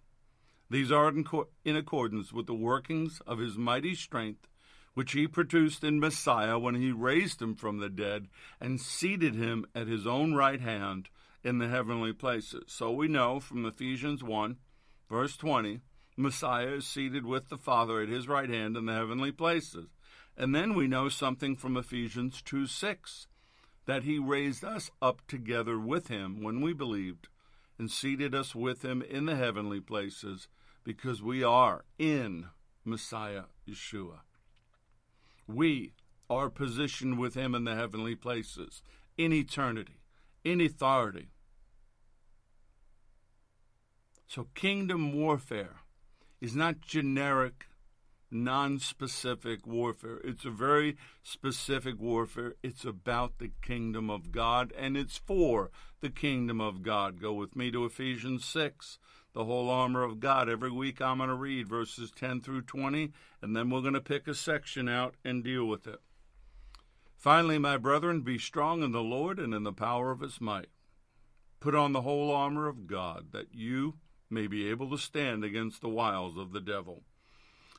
[0.70, 4.48] These are in, co- in accordance with the workings of His mighty strength
[4.94, 8.28] which he produced in Messiah when he raised him from the dead
[8.60, 11.08] and seated him at his own right hand
[11.42, 12.62] in the heavenly places.
[12.68, 14.56] So we know from Ephesians 1,
[15.10, 15.80] verse 20,
[16.16, 19.88] Messiah is seated with the Father at his right hand in the heavenly places.
[20.36, 23.26] And then we know something from Ephesians 2 6,
[23.86, 27.28] that he raised us up together with him when we believed
[27.78, 30.48] and seated us with him in the heavenly places
[30.84, 32.46] because we are in
[32.84, 34.20] Messiah Yeshua.
[35.46, 35.92] We
[36.28, 38.82] are positioned with Him in the heavenly places,
[39.16, 40.00] in eternity,
[40.42, 41.28] in authority.
[44.26, 45.76] So, kingdom warfare
[46.40, 47.66] is not generic,
[48.34, 50.20] non specific warfare.
[50.24, 52.54] It's a very specific warfare.
[52.62, 55.70] It's about the kingdom of God, and it's for
[56.00, 57.20] the kingdom of God.
[57.20, 58.98] Go with me to Ephesians 6
[59.34, 60.48] the whole armor of God.
[60.48, 64.00] Every week I'm going to read verses 10 through 20, and then we're going to
[64.00, 66.00] pick a section out and deal with it.
[67.16, 70.68] Finally, my brethren, be strong in the Lord and in the power of his might.
[71.58, 73.94] Put on the whole armor of God, that you
[74.30, 77.02] may be able to stand against the wiles of the devil.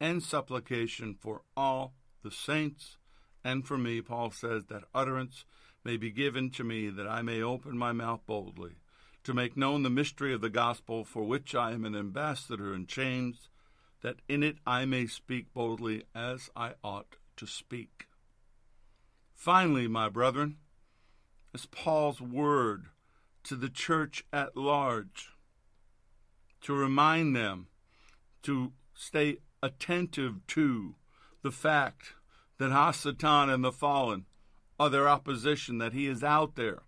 [0.00, 2.96] and supplication for all the saints,
[3.44, 5.44] and for me, Paul says, that utterance
[5.84, 8.76] may be given to me that I may open my mouth boldly,
[9.24, 12.86] to make known the mystery of the gospel for which I am an ambassador in
[12.86, 13.48] chains,
[14.02, 18.06] that in it I may speak boldly as I ought to speak.
[19.34, 20.56] Finally, my brethren,
[21.52, 22.86] is Paul's word
[23.44, 25.30] to the church at large
[26.60, 27.66] to remind them
[28.42, 30.94] to stay attentive to
[31.42, 32.14] the fact
[32.58, 34.26] that Hasatan and the fallen
[34.78, 36.82] are their opposition, that he is out there.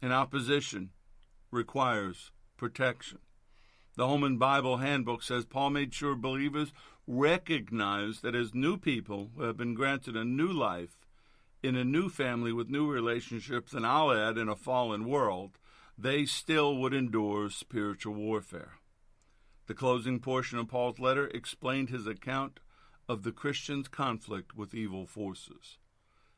[0.00, 0.90] And opposition
[1.50, 3.18] requires protection.
[3.96, 6.72] The Holman Bible Handbook says Paul made sure believers
[7.06, 10.96] recognize that as new people who have been granted a new life
[11.62, 15.58] in a new family with new relationships, and I'll add in a fallen world,
[15.96, 18.78] they still would endure spiritual warfare.
[19.72, 22.60] The closing portion of Paul's letter explained his account
[23.08, 25.78] of the Christian's conflict with evil forces.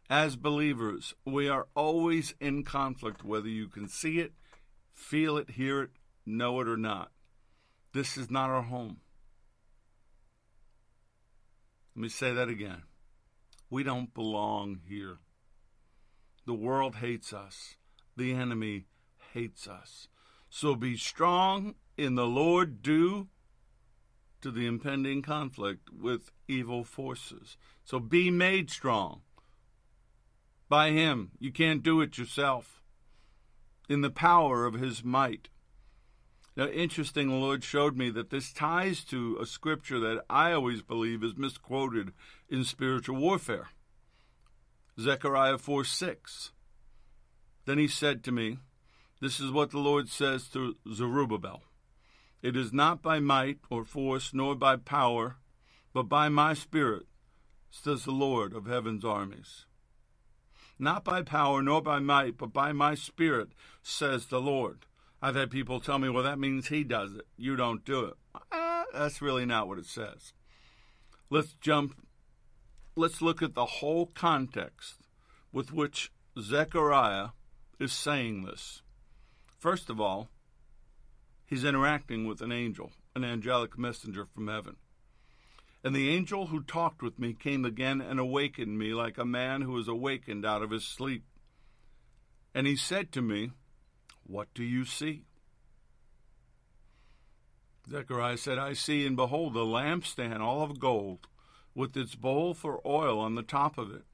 [0.08, 4.34] As believers, we are always in conflict, whether you can see it,
[4.92, 5.90] feel it, hear it,
[6.24, 7.10] know it, or not.
[7.92, 8.98] This is not our home.
[11.96, 12.84] Let me say that again.
[13.68, 15.18] We don't belong here.
[16.46, 17.74] The world hates us,
[18.16, 18.86] the enemy
[19.32, 20.06] hates us.
[20.50, 23.28] So be strong in the Lord, do
[24.40, 27.56] to the impending conflict with evil forces.
[27.84, 29.22] So be made strong
[30.68, 31.30] by Him.
[31.38, 32.82] You can't do it yourself.
[33.88, 35.48] In the power of His might.
[36.56, 40.82] Now, interesting, the Lord showed me that this ties to a scripture that I always
[40.82, 42.12] believe is misquoted
[42.48, 43.68] in spiritual warfare
[44.98, 46.52] Zechariah 4 6.
[47.66, 48.58] Then he said to me,
[49.20, 51.62] This is what the Lord says to Zerubbabel
[52.44, 55.38] It is not by might or force, nor by power,
[55.94, 57.06] but by my Spirit,
[57.70, 59.64] says the Lord of heaven's armies.
[60.78, 63.52] Not by power, nor by might, but by my Spirit,
[63.82, 64.84] says the Lord.
[65.22, 67.26] I've had people tell me, well, that means he does it.
[67.38, 68.14] You don't do it.
[68.52, 70.34] Uh, that's really not what it says.
[71.30, 71.96] Let's jump.
[72.94, 74.96] Let's look at the whole context
[75.50, 77.28] with which Zechariah
[77.80, 78.82] is saying this.
[79.58, 80.28] First of all,
[81.46, 84.76] he's interacting with an angel, an angelic messenger from heaven.
[85.82, 89.60] And the angel who talked with me came again and awakened me like a man
[89.60, 91.24] who is awakened out of his sleep.
[92.54, 93.50] And he said to me,
[94.26, 95.24] what do you see?
[97.90, 101.26] Zechariah said, I see and behold a lampstand all of gold,
[101.74, 104.04] with its bowl for oil on the top of it,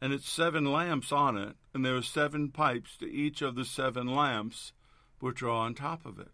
[0.00, 3.64] and its seven lamps on it, and there are seven pipes to each of the
[3.66, 4.72] seven lamps
[5.18, 6.30] which are on top of it.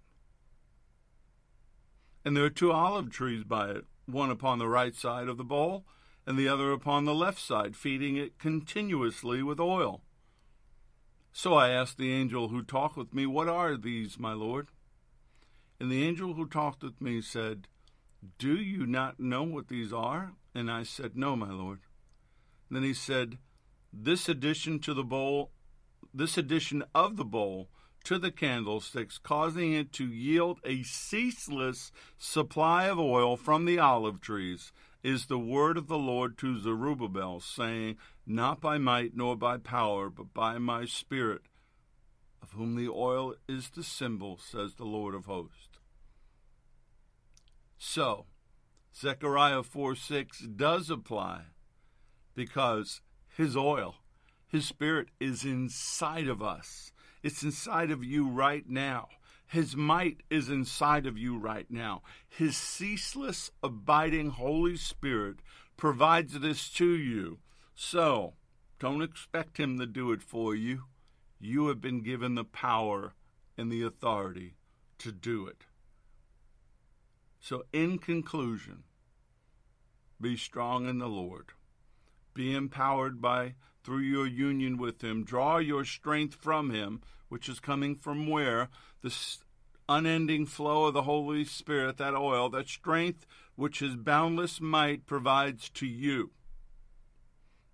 [2.27, 5.45] And there are two olive trees by it, one upon the right side of the
[5.45, 5.85] bowl,
[6.27, 10.03] and the other upon the left side, feeding it continuously with oil.
[11.33, 14.71] So I asked the angel who talked with me, What are these, my Lord?
[15.79, 17.69] And the angel who talked with me said,
[18.41, 20.33] Do you not know what these are?
[20.53, 21.79] And I said, No, my Lord.
[22.69, 23.39] And then he said,
[23.93, 25.53] This addition to the bowl,
[26.13, 27.69] this addition of the bowl
[28.07, 34.21] to the candlesticks, causing it to yield a ceaseless supply of oil from the olive
[34.21, 34.71] trees,
[35.03, 40.09] is the word of the Lord to Zerubbabel, saying, Not by might nor by power,
[40.09, 41.43] but by my Spirit,
[42.41, 45.81] of whom the oil is the symbol, says the Lord of hosts.
[47.77, 48.27] So,
[48.95, 51.43] Zechariah 4 6 does apply
[52.37, 53.01] because
[53.37, 53.97] his oil,
[54.47, 56.93] his Spirit, is inside of us.
[57.27, 59.09] It's inside of you right now.
[59.49, 62.03] His might is inside of you right now.
[62.29, 65.39] His ceaseless, abiding Holy Spirit
[65.77, 67.41] provides this to you.
[67.75, 68.35] So,
[68.79, 70.85] don't expect Him to do it for you.
[71.41, 73.15] You have been given the power
[73.59, 74.55] and the authority
[74.99, 75.65] to do it.
[77.41, 78.85] So, in conclusion,
[80.21, 81.47] be strong in the Lord.
[82.35, 85.25] Be empowered by through your union with him.
[85.25, 88.69] Draw your strength from him which is coming from where?
[89.03, 89.15] The
[89.89, 95.69] unending flow of the Holy Spirit, that oil, that strength which his boundless might provides
[95.71, 96.31] to you.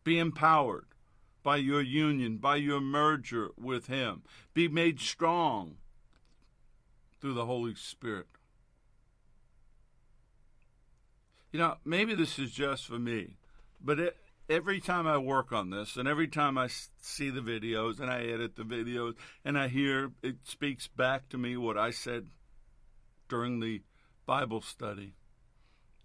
[0.04, 0.86] Be empowered
[1.42, 4.22] by your union, by your merger with him.
[4.54, 5.76] Be made strong
[7.20, 8.26] through the Holy Spirit.
[11.52, 13.36] You know, maybe this is just for me,
[13.80, 14.16] but it,
[14.48, 16.68] every time I work on this and every time I
[17.00, 21.38] see the videos and I edit the videos and I hear it speaks back to
[21.38, 22.28] me what I said
[23.28, 23.82] during the
[24.26, 25.14] Bible study,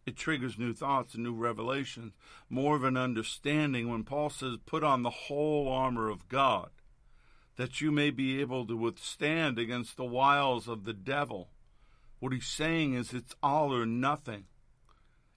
[0.05, 2.13] it triggers new thoughts and new revelations,
[2.49, 6.69] more of an understanding when Paul says, put on the whole armor of God,
[7.57, 11.49] that you may be able to withstand against the wiles of the devil.
[12.19, 14.45] What he's saying is it's all or nothing.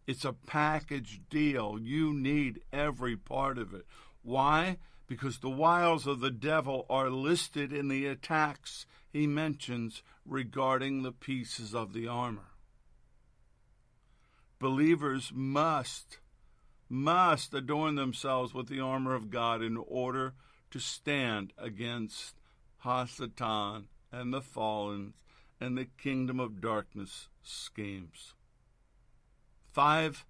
[0.06, 1.78] It's a package deal.
[1.80, 3.86] You need every part of it.
[4.22, 4.78] Why?
[5.06, 11.12] Because the wiles of the devil are listed in the attacks he mentions regarding the
[11.12, 12.52] pieces of the armor.
[14.58, 16.18] Believers must,
[16.88, 20.34] must adorn themselves with the armor of God in order
[20.70, 22.34] to stand against
[22.84, 25.14] Hasatan and the fallen
[25.60, 28.34] and the kingdom of darkness schemes
[29.72, 30.24] five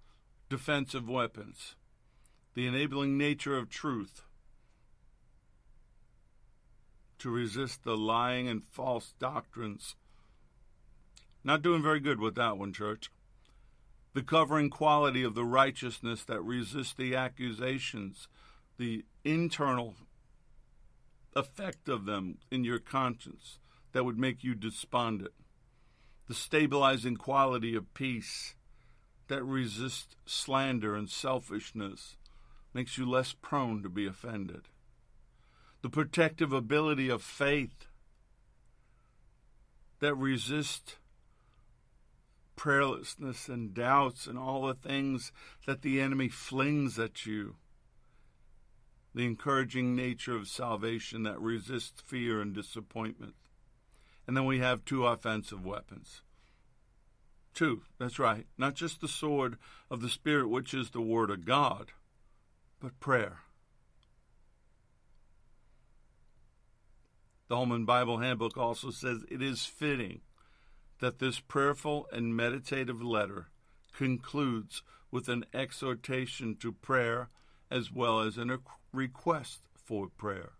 [0.49, 1.75] defensive weapons
[2.53, 4.23] the enabling nature of truth
[7.17, 9.95] to resist the lying and false doctrines.
[11.43, 13.09] Not doing very good with that one, church.
[14.13, 18.27] The covering quality of the righteousness that resists the accusations,
[18.77, 19.95] the internal
[21.35, 23.59] effect of them in your conscience
[23.93, 25.31] that would make you despondent.
[26.27, 28.55] The stabilizing quality of peace
[29.31, 32.17] that resist slander and selfishness
[32.73, 34.63] makes you less prone to be offended.
[35.81, 37.87] The protective ability of faith
[40.01, 40.97] that resist
[42.57, 45.31] prayerlessness and doubts and all the things
[45.65, 47.55] that the enemy flings at you.
[49.15, 53.35] The encouraging nature of salvation that resists fear and disappointment.
[54.27, 56.21] And then we have two offensive weapons.
[57.53, 58.45] Two, that's right.
[58.57, 59.57] Not just the sword
[59.89, 61.91] of the Spirit, which is the Word of God,
[62.79, 63.39] but prayer.
[67.49, 70.21] The Holman Bible Handbook also says it is fitting
[71.01, 73.47] that this prayerful and meditative letter
[73.91, 77.27] concludes with an exhortation to prayer
[77.69, 78.59] as well as a
[78.93, 80.51] request for prayer.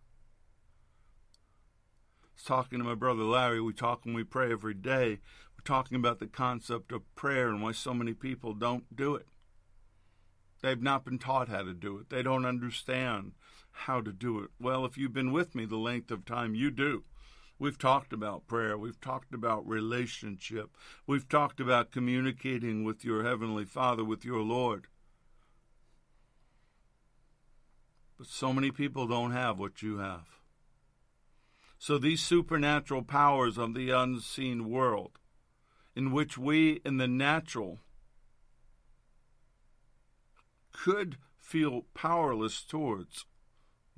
[2.23, 3.61] I was talking to my brother Larry.
[3.61, 5.19] We talk and we pray every day.
[5.63, 9.27] Talking about the concept of prayer and why so many people don't do it.
[10.61, 12.09] They've not been taught how to do it.
[12.09, 13.33] They don't understand
[13.71, 14.49] how to do it.
[14.59, 17.03] Well, if you've been with me the length of time, you do.
[17.57, 18.77] We've talked about prayer.
[18.77, 20.75] We've talked about relationship.
[21.05, 24.87] We've talked about communicating with your Heavenly Father, with your Lord.
[28.17, 30.27] But so many people don't have what you have.
[31.77, 35.17] So these supernatural powers of the unseen world,
[35.95, 37.79] in which we in the natural
[40.71, 43.25] could feel powerless towards,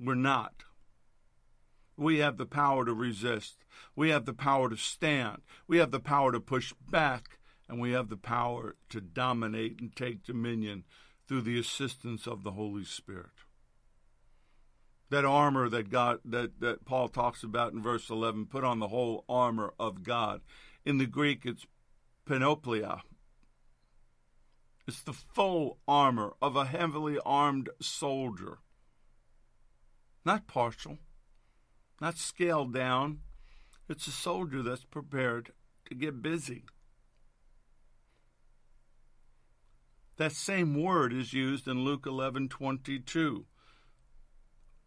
[0.00, 0.64] we're not.
[1.96, 3.64] We have the power to resist.
[3.94, 5.42] We have the power to stand.
[5.68, 7.38] We have the power to push back.
[7.66, 10.84] And we have the power to dominate and take dominion
[11.26, 13.30] through the assistance of the Holy Spirit.
[15.08, 18.88] That armor that God that, that Paul talks about in verse eleven, put on the
[18.88, 20.42] whole armor of God.
[20.84, 21.66] In the Greek it's
[22.26, 23.00] panoplia.
[24.86, 28.58] It's the full armor of a heavily armed soldier.
[30.24, 30.98] Not partial
[32.00, 33.20] not scaled down.
[33.88, 35.52] It's a soldier that's prepared
[35.86, 36.64] to get busy.
[40.16, 43.46] That same word is used in Luke 11:22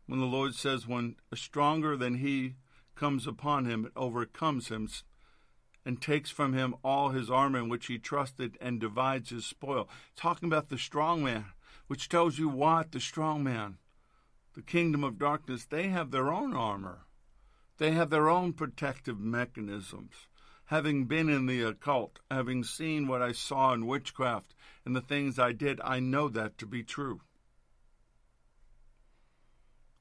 [0.05, 2.55] when the Lord says when a stronger than he
[2.95, 4.87] comes upon him it overcomes him
[5.87, 9.89] and takes from him all his armor in which he trusted and divides his spoil
[10.15, 11.45] talking about the strong man
[11.87, 13.77] which tells you what the strong man
[14.57, 17.01] the kingdom of darkness, they have their own armor.
[17.77, 20.13] They have their own protective mechanisms.
[20.65, 25.37] Having been in the occult, having seen what I saw in witchcraft and the things
[25.37, 27.21] I did, I know that to be true.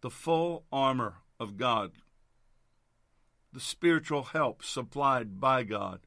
[0.01, 1.93] The full armor of God,
[3.57, 6.01] the spiritual help supplied by God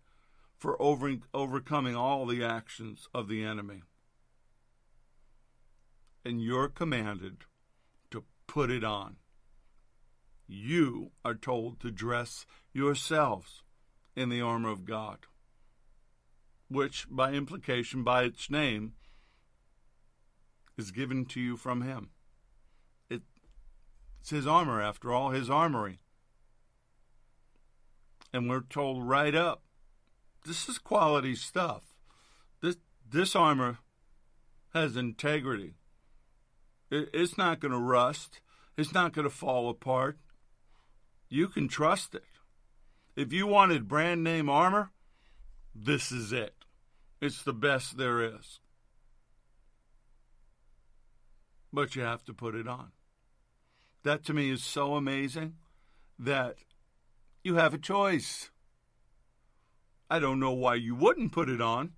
[0.56, 3.82] for over, overcoming all the actions of the enemy.
[6.24, 7.38] And you're commanded
[8.12, 9.16] to put it on.
[10.48, 13.64] You are told to dress yourselves
[14.16, 15.26] in the armor of God,
[16.68, 18.94] which, by implication, by its name,
[20.78, 22.12] is given to you from Him.
[23.10, 23.24] It,
[24.22, 25.98] it's His armor, after all, His armory.
[28.34, 29.64] And we're told right up
[30.46, 31.84] this is quality stuff.
[32.62, 32.78] This,
[33.10, 33.80] this armor
[34.74, 35.76] has integrity.
[36.92, 38.42] It's not going to rust.
[38.78, 40.18] It's not going to fall apart.
[41.30, 42.24] You can trust it.
[43.16, 44.92] If you wanted brand name armor,
[45.76, 46.54] this is it.
[47.22, 48.60] It's the best there is.
[51.72, 52.92] But you have to put it on.
[54.04, 55.56] That to me is so amazing
[56.18, 56.56] that
[57.44, 58.50] you have a choice.
[60.10, 61.94] I don't know why you wouldn't put it on,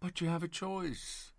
[0.00, 1.32] but you have a choice.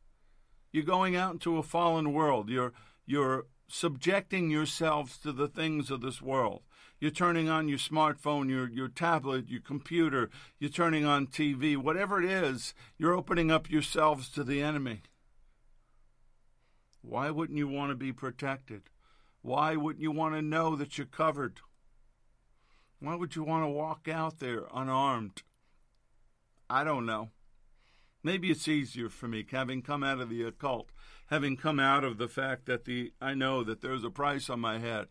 [0.72, 2.50] You're going out into a fallen world.
[2.50, 2.74] You're
[3.06, 6.64] you're subjecting yourselves to the things of this world.
[7.00, 10.30] You're turning on your smartphone, your your tablet, your computer,
[10.60, 15.04] you're turning on TV, whatever it is, you're opening up yourselves to the enemy.
[17.02, 18.90] Why wouldn't you want to be protected?
[19.42, 21.62] Why wouldn't you want to know that you're covered?
[23.00, 25.44] Why would you want to walk out there unarmed?
[26.70, 27.30] I don't know.
[28.24, 30.90] Maybe it's easier for me, having come out of the occult,
[31.28, 34.60] having come out of the fact that the I know that there's a price on
[34.60, 35.10] my head.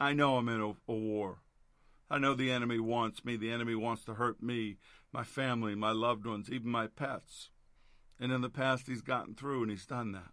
[0.00, 1.42] I know I'm in a, a war.
[2.10, 3.36] I know the enemy wants me.
[3.36, 4.78] The enemy wants to hurt me,
[5.12, 7.50] my family, my loved ones, even my pets.
[8.18, 10.32] And in the past, he's gotten through and he's done that.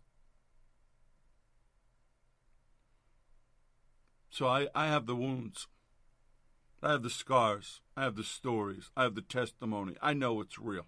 [4.29, 5.67] So I, I have the wounds.
[6.85, 7.81] I have the scars.
[7.97, 8.91] I have the stories.
[8.95, 9.95] I have the testimony.
[10.03, 10.85] I know it's real.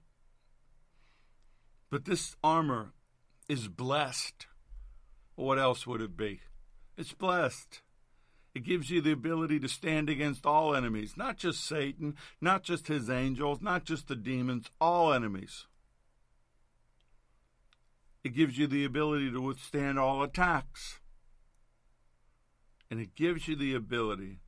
[1.89, 2.93] But this armor
[3.49, 4.45] is blessed.
[5.33, 6.41] What else would it be?
[6.97, 7.81] It's blessed.
[8.53, 12.87] It gives you the ability to stand against all enemies, not just Satan, not just
[12.87, 15.65] his angels, not just the demons, all enemies.
[18.23, 20.99] It gives you the ability to withstand all attacks.
[22.91, 24.41] And it gives you the ability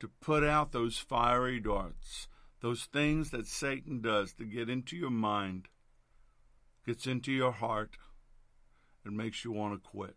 [0.00, 2.28] to put out those fiery darts,
[2.60, 5.68] those things that Satan does to get into your mind,
[6.86, 7.96] gets into your heart,
[9.04, 10.16] and makes you want to quit.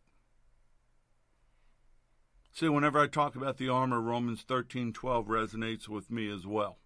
[2.52, 6.80] See, whenever I talk about the armor, Romans 13:12 resonates with me as well.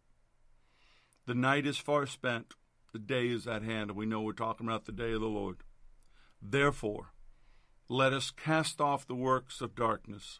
[1.25, 2.55] The night is far spent,
[2.93, 5.27] the day is at hand, and we know we're talking about the day of the
[5.27, 5.63] Lord.
[6.41, 7.13] Therefore,
[7.89, 10.39] let us cast off the works of darkness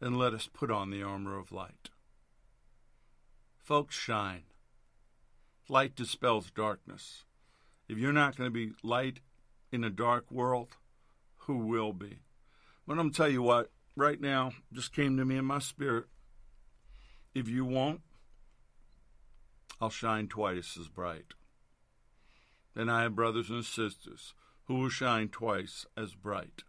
[0.00, 1.90] and let us put on the armor of light.
[3.64, 4.42] Folks, shine.
[5.70, 7.24] Light dispels darkness.
[7.88, 9.20] If you're not going to be light
[9.72, 10.76] in a dark world,
[11.46, 12.18] who will be?
[12.86, 16.04] But I'm tell you what, right now, just came to me in my spirit.
[17.34, 18.02] If you won't,
[19.80, 21.32] I'll shine twice as bright.
[22.74, 24.34] Then I have brothers and sisters
[24.64, 26.64] who will shine twice as bright.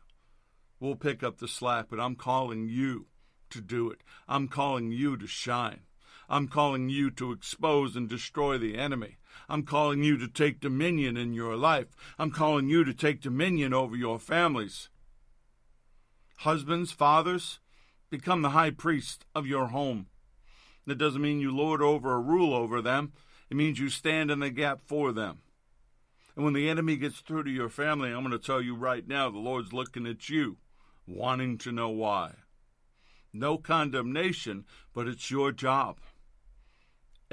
[0.80, 3.08] We'll pick up the slack, but I'm calling you
[3.50, 4.00] to do it.
[4.30, 5.82] I'm calling you to shine.
[6.30, 9.18] I'm calling you to expose and destroy the enemy.
[9.48, 11.96] I'm calling you to take dominion in your life.
[12.18, 14.90] I'm calling you to take dominion over your families.
[16.38, 17.60] Husbands, fathers,
[18.10, 20.08] become the high priest of your home.
[20.86, 23.14] That doesn't mean you lord over or rule over them.
[23.50, 25.40] It means you stand in the gap for them.
[26.36, 29.08] And when the enemy gets through to your family, I'm going to tell you right
[29.08, 30.58] now, the Lord's looking at you,
[31.08, 32.34] wanting to know why.
[33.32, 36.00] No condemnation, but it's your job.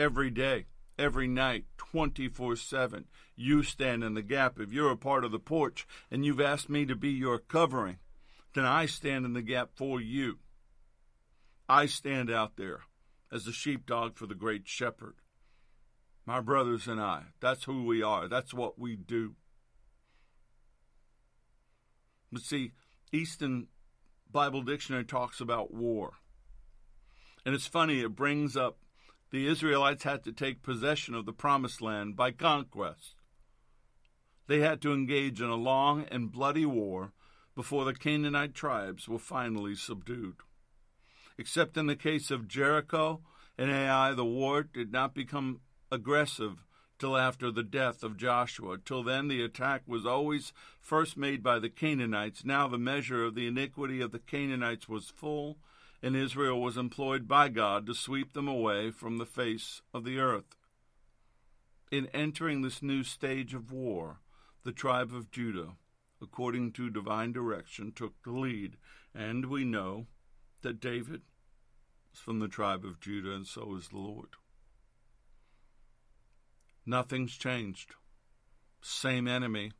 [0.02, 0.66] Every day,
[0.98, 3.04] every night, 24 7,
[3.36, 4.58] you stand in the gap.
[4.58, 7.98] If you're a part of the porch and you've asked me to be your covering,
[8.52, 10.40] then I stand in the gap for you.
[11.68, 12.80] I stand out there
[13.30, 15.14] as the sheepdog for the great shepherd
[16.26, 17.26] my brothers and I.
[17.38, 18.26] That's who we are.
[18.26, 19.36] That's what we do.
[22.32, 22.72] But see,
[23.12, 23.68] Easton
[24.32, 26.14] Bible Dictionary talks about war.
[27.46, 28.78] And it's funny, it brings up
[29.32, 33.16] the Israelites had to take possession of the promised land by conquest.
[34.46, 37.12] They had to engage in a long and bloody war
[37.54, 40.36] before the Canaanite tribes were finally subdued.
[41.38, 43.22] Except in the case of Jericho
[43.56, 45.60] and Ai, the war did not become
[45.90, 46.64] aggressive
[46.98, 48.76] till after the death of Joshua.
[48.84, 52.44] Till then, the attack was always first made by the Canaanites.
[52.44, 55.56] Now, the measure of the iniquity of the Canaanites was full,
[56.02, 60.18] and Israel was employed by God to sweep them away from the face of the
[60.18, 60.56] earth.
[61.92, 64.20] In entering this new stage of war,
[64.64, 65.76] the tribe of Judah,
[66.20, 68.76] according to divine direction, took the lead,
[69.14, 70.06] and we know
[70.62, 71.22] that David
[72.12, 74.28] is from the tribe of Judah, and so is the Lord.
[76.84, 77.94] Nothing's changed.
[78.80, 79.72] Same enemy,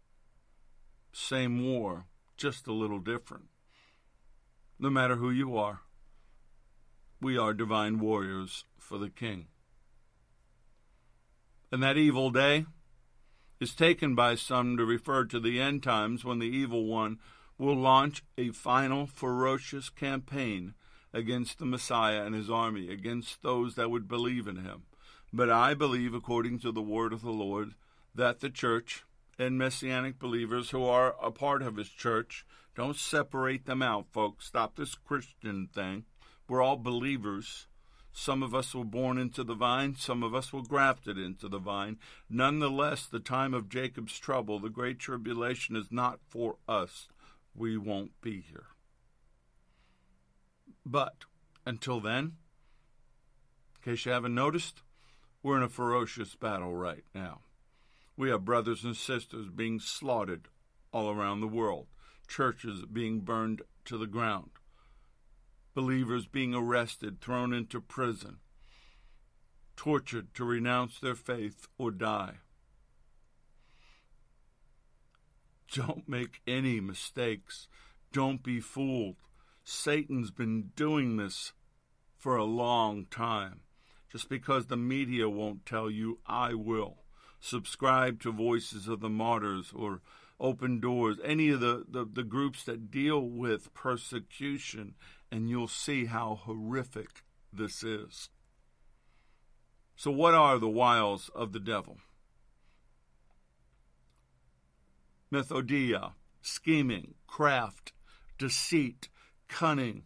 [1.13, 2.07] same war,
[2.37, 3.47] just a little different.
[4.79, 5.81] No matter who you are,
[7.23, 9.47] we are divine warriors for the King.
[11.71, 12.67] And that evil day
[13.61, 17.19] is taken by some to refer to the end times when the evil one
[17.57, 20.75] will launch a final ferocious campaign
[21.13, 24.83] against the Messiah and his army, against those that would believe in him.
[25.33, 27.75] But I believe, according to the word of the Lord,
[28.15, 29.05] that the church
[29.39, 32.45] and messianic believers who are a part of his church
[32.75, 34.47] don't separate them out, folks.
[34.47, 36.05] Stop this Christian thing.
[36.49, 37.67] We're all believers.
[38.13, 41.59] Some of us were born into the vine, some of us were grafted into the
[41.59, 41.99] vine.
[42.29, 47.09] Nonetheless, the time of Jacob's trouble, the great tribulation, is not for us.
[47.55, 48.67] We won't be here.
[50.85, 51.25] But
[51.65, 52.37] until then,
[53.77, 54.83] in case you haven't noticed,
[55.43, 57.41] we're in a ferocious battle right now.
[58.17, 60.49] We have brothers and sisters being slaughtered
[60.93, 61.87] all around the world,
[62.29, 64.51] churches being burned to the ground,
[65.75, 68.39] believers being arrested, thrown into prison,
[69.77, 72.37] tortured to renounce their faith or die.
[75.73, 77.67] Don't make any mistakes.
[78.13, 79.17] Don't be fooled.
[79.65, 81.53] Satan's been doing this
[82.19, 83.61] for a long time.
[84.11, 86.99] Just because the media won't tell you, I will.
[87.41, 90.03] Subscribe to Voices of the Martyrs or
[90.39, 94.95] Open Doors, any of the, the, the groups that deal with persecution,
[95.33, 98.29] and you'll see how horrific this is.
[99.97, 101.97] So, what are the wiles of the devil?
[105.33, 106.13] Methodia,
[106.43, 107.93] scheming, craft,
[108.39, 109.09] deceit,
[109.49, 110.03] cunning,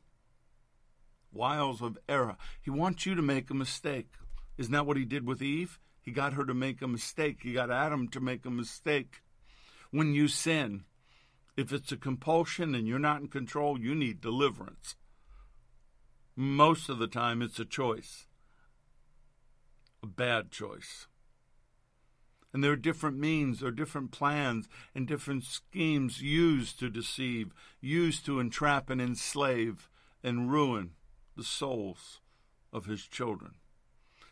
[1.33, 2.37] wiles of error.
[2.63, 4.13] He wants you to make a mistake.
[4.57, 5.81] Isn't that what he did with Eve?
[6.01, 7.41] He got her to make a mistake.
[7.43, 9.23] He got Adam to make a mistake.
[9.91, 10.85] When you sin,
[11.57, 14.95] if it's a compulsion and you're not in control, you need deliverance.
[16.39, 18.27] Most of the time, it's a choice,
[20.03, 21.07] a bad choice.
[22.53, 27.53] And there are different means, there are different plans, and different schemes used to deceive,
[27.81, 29.89] used to entrap and enslave
[30.23, 30.91] and ruin
[31.37, 32.21] the souls
[32.71, 33.55] of his children.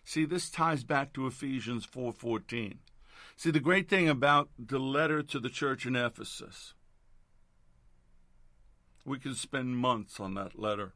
[0.05, 2.80] See, this ties back to Ephesians 4:14.
[3.36, 6.74] See, the great thing about the letter to the church in Ephesus,
[9.07, 10.92] we could spend months on that letter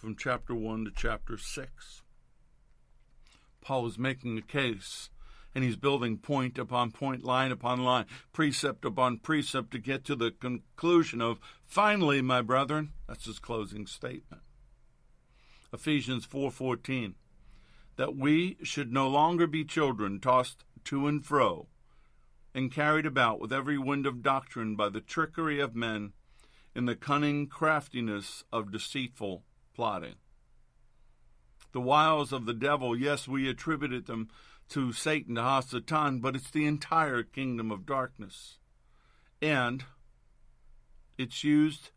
[0.00, 2.02] from chapter 1 to chapter 6.
[3.60, 5.10] Paul is making a case
[5.54, 10.16] and he's building point upon point, line upon line, precept upon precept to get to
[10.16, 14.40] the conclusion of, finally, my brethren, that's his closing statement.
[15.70, 17.14] Ephesians 4:14
[17.96, 21.68] that we should no longer be children tossed to and fro
[22.54, 26.14] and carried about with every wind of doctrine by the trickery of men
[26.74, 29.44] in the cunning craftiness of deceitful
[29.74, 30.16] plotting.
[31.72, 34.28] The wiles of the devil, yes, we attributed them
[34.70, 38.58] to Satan, to Hasatan, but it's the entire kingdom of darkness.
[39.40, 39.84] And
[41.16, 41.90] it's used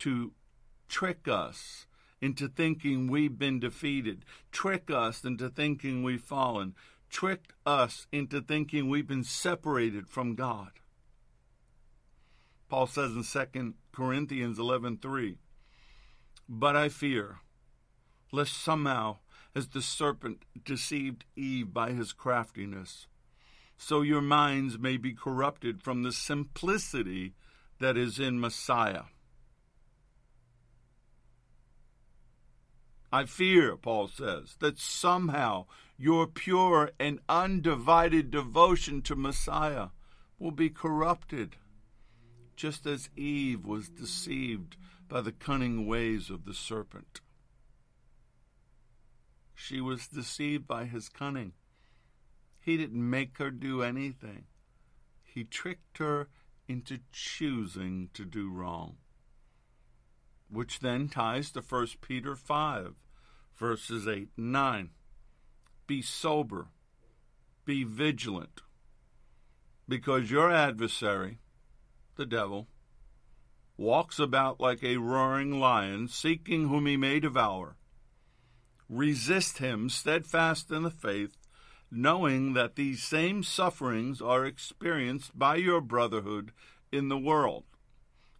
[0.00, 0.32] to
[0.88, 1.86] trick us
[2.20, 6.74] into thinking we've been defeated, trick us into thinking we've fallen,
[7.10, 10.70] trick us into thinking we've been separated from God.
[12.68, 15.36] Paul says in 2 Corinthians 11:3,
[16.54, 17.40] "But I fear
[18.30, 19.20] lest somehow
[19.54, 23.06] as the serpent deceived Eve by his craftiness,
[23.78, 27.32] so your minds may be corrupted from the simplicity
[27.78, 29.04] that is in Messiah.
[33.10, 35.64] I fear, Paul says, that somehow
[35.96, 39.88] your pure and undivided devotion to Messiah
[40.38, 41.56] will be corrupted,
[42.56, 44.76] just as Eve was deceived
[45.12, 47.20] by the cunning ways of the serpent.
[49.54, 51.52] She was deceived by his cunning.
[52.58, 54.44] He didn't make her do anything.
[55.22, 56.28] He tricked her
[56.66, 58.96] into choosing to do wrong.
[60.48, 62.94] Which then ties to 1 Peter 5,
[63.54, 64.90] verses 8 and 9.
[65.86, 66.68] Be sober,
[67.66, 68.62] be vigilant,
[69.86, 71.38] because your adversary,
[72.16, 72.68] the devil,
[73.76, 77.76] walks about like a roaring lion, seeking whom he may devour
[78.92, 81.36] resist him steadfast in the faith,
[81.90, 86.52] knowing that these same sufferings are experienced by your brotherhood
[86.92, 87.64] in the world.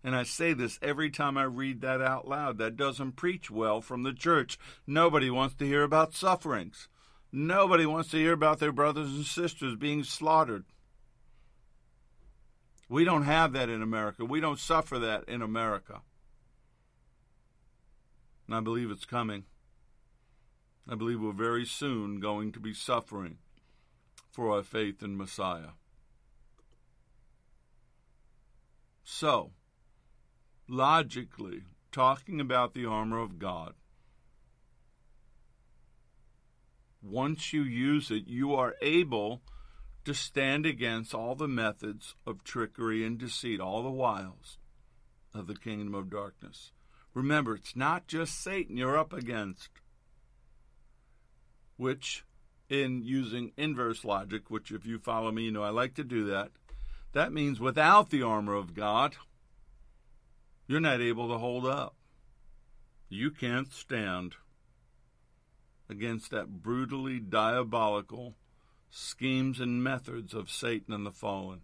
[0.05, 2.59] And I say this every time I read that out loud.
[2.59, 4.59] That doesn't preach well from the church.
[4.87, 6.89] Nobody wants to hear about sufferings.
[7.30, 10.64] Nobody wants to hear about their brothers and sisters being slaughtered.
[12.93, 14.22] We don't have that in America.
[14.22, 16.03] We don't suffer that in America.
[18.47, 19.45] And I believe it's coming.
[20.86, 23.38] I believe we're very soon going to be suffering
[24.30, 25.70] for our faith in Messiah.
[29.03, 29.53] So,
[30.68, 31.62] logically,
[31.93, 33.72] talking about the armor of God,
[37.01, 39.40] once you use it, you are able
[40.05, 44.59] to stand against all the methods of trickery and deceit, all the wiles
[45.34, 46.72] of the kingdom of darkness.
[47.14, 49.68] Remember, it's not just Satan you're up against
[51.76, 52.24] which
[52.68, 56.24] in using inverse logic, which if you follow me, you know I like to do
[56.26, 56.50] that,
[57.12, 59.16] that means without the armor of God,
[60.66, 61.94] you're not able to hold up.
[63.09, 64.36] You can't stand
[65.90, 68.36] against that brutally diabolical
[68.93, 71.62] schemes and methods of Satan and the fallen.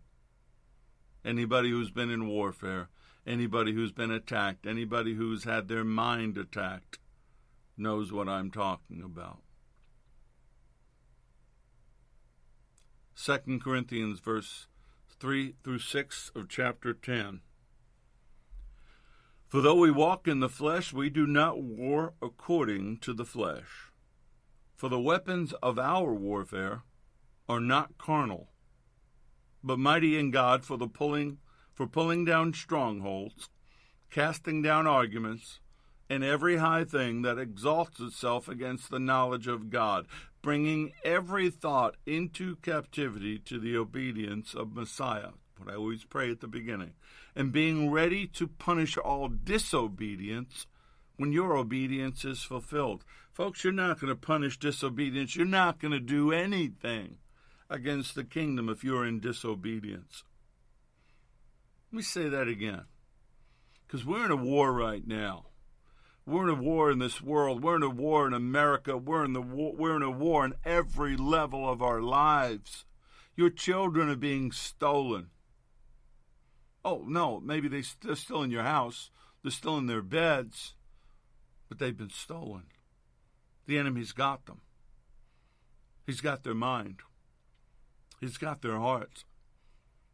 [1.24, 2.88] Anybody who's been in warfare,
[3.26, 6.98] anybody who's been attacked, anybody who's had their mind attacked
[7.76, 9.42] knows what I'm talking about.
[13.22, 14.66] 2 Corinthians verse
[15.20, 17.40] 3 through 6 of chapter 10.
[19.48, 23.90] For though we walk in the flesh, we do not war according to the flesh.
[24.76, 26.84] For the weapons of our warfare
[27.48, 28.48] are not carnal,
[29.64, 31.38] but mighty in God for the pulling
[31.78, 33.50] for pulling down strongholds,
[34.10, 35.60] casting down arguments,
[36.10, 40.06] and every high thing that exalts itself against the knowledge of God,
[40.42, 45.30] bringing every thought into captivity to the obedience of Messiah.
[45.56, 46.94] What I always pray at the beginning.
[47.36, 50.66] And being ready to punish all disobedience
[51.16, 53.04] when your obedience is fulfilled.
[53.32, 55.36] Folks, you're not going to punish disobedience.
[55.36, 57.18] You're not going to do anything
[57.70, 60.24] against the kingdom if you're in disobedience.
[61.90, 62.84] Let me say that again.
[63.86, 65.46] Because we're in a war right now.
[66.26, 67.62] We're in a war in this world.
[67.62, 68.98] We're in a war in America.
[68.98, 72.84] We're in the war, we're in a war in every level of our lives.
[73.34, 75.30] Your children are being stolen.
[76.84, 79.10] Oh no, maybe they, they're still in your house.
[79.42, 80.74] They're still in their beds,
[81.68, 82.64] but they've been stolen.
[83.66, 84.60] The enemy's got them.
[86.06, 87.00] He's got their mind.
[88.20, 89.24] He's got their hearts.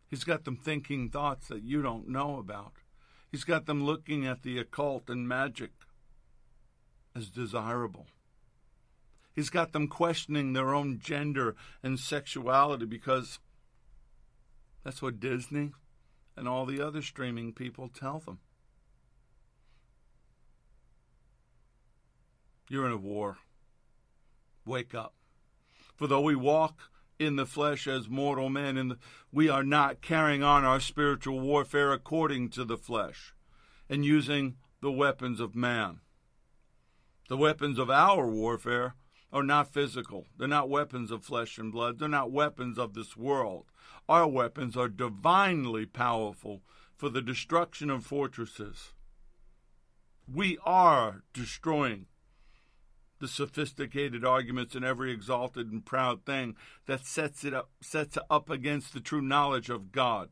[0.09, 2.74] He's got them thinking thoughts that you don't know about.
[3.30, 5.72] He's got them looking at the occult and magic
[7.16, 8.07] as desirable.
[9.34, 13.40] He's got them questioning their own gender and sexuality because
[14.84, 15.72] that's what Disney
[16.36, 18.38] and all the other streaming people tell them.
[22.68, 23.38] You're in a war.
[24.64, 25.14] Wake up.
[25.96, 26.90] For though we walk
[27.24, 28.96] in the flesh as mortal men, and
[29.32, 33.34] we are not carrying on our spiritual warfare according to the flesh
[33.88, 36.00] and using the weapons of man.
[37.28, 38.94] The weapons of our warfare
[39.32, 40.26] are not physical.
[40.38, 41.98] They're not weapons of flesh and blood.
[41.98, 43.64] They're not weapons of this world.
[44.08, 46.62] Our weapons are divinely powerful
[46.96, 48.92] for the destruction of fortresses.
[50.32, 52.06] We are destroying
[53.24, 56.54] the sophisticated arguments and every exalted and proud thing
[56.84, 60.28] that sets it up sets it up against the true knowledge of God.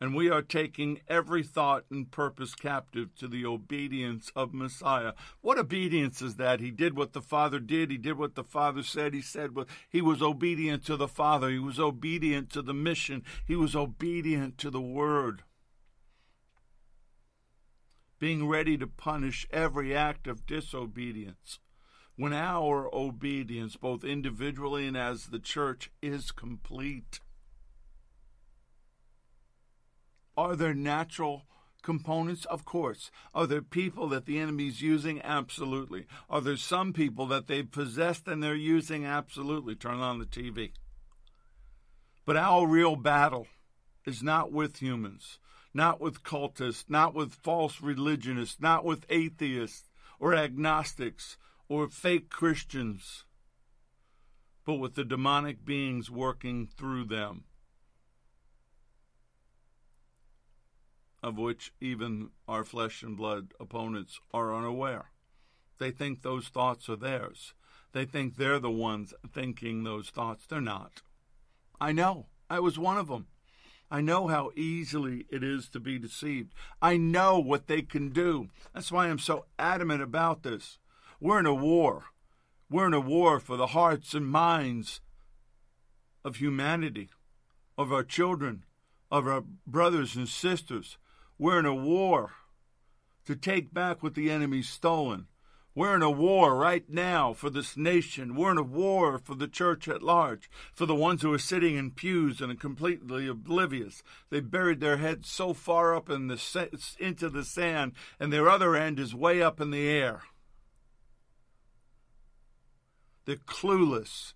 [0.00, 5.12] And we are taking every thought and purpose captive to the obedience of Messiah.
[5.42, 6.60] What obedience is that?
[6.60, 7.90] He did what the Father did.
[7.90, 9.12] He did what the Father said.
[9.12, 11.50] He said what he was obedient to the Father.
[11.50, 13.24] He was obedient to the mission.
[13.46, 15.42] He was obedient to the Word
[18.18, 21.58] being ready to punish every act of disobedience.
[22.16, 27.20] When our obedience, both individually and as the church, is complete.
[30.36, 31.42] Are there natural
[31.82, 32.44] components?
[32.46, 33.12] Of course.
[33.34, 35.22] Are there people that the enemy's using?
[35.22, 36.06] Absolutely.
[36.28, 39.04] Are there some people that they've possessed and they're using?
[39.04, 39.76] Absolutely.
[39.76, 40.72] Turn on the TV.
[42.26, 43.46] But our real battle
[44.04, 45.38] is not with humans
[45.74, 49.88] not with cultists, not with false religionists, not with atheists
[50.18, 51.36] or agnostics
[51.68, 53.24] or fake Christians,
[54.64, 57.44] but with the demonic beings working through them,
[61.22, 65.10] of which even our flesh and blood opponents are unaware.
[65.78, 67.54] They think those thoughts are theirs.
[67.92, 70.46] They think they're the ones thinking those thoughts.
[70.46, 71.02] They're not.
[71.80, 72.26] I know.
[72.50, 73.26] I was one of them.
[73.90, 76.52] I know how easily it is to be deceived.
[76.82, 78.48] I know what they can do.
[78.74, 80.78] That's why I'm so adamant about this.
[81.20, 82.04] We're in a war.
[82.70, 85.00] We're in a war for the hearts and minds
[86.22, 87.08] of humanity,
[87.78, 88.64] of our children,
[89.10, 90.98] of our brothers and sisters.
[91.38, 92.32] We're in a war
[93.24, 95.28] to take back what the enemy's stolen.
[95.78, 98.34] We're in a war right now for this nation.
[98.34, 101.76] We're in a war for the church at large, for the ones who are sitting
[101.76, 104.02] in pews and are completely oblivious.
[104.28, 106.68] They buried their heads so far up in the
[106.98, 110.22] into the sand, and their other end is way up in the air.
[113.24, 114.34] They're clueless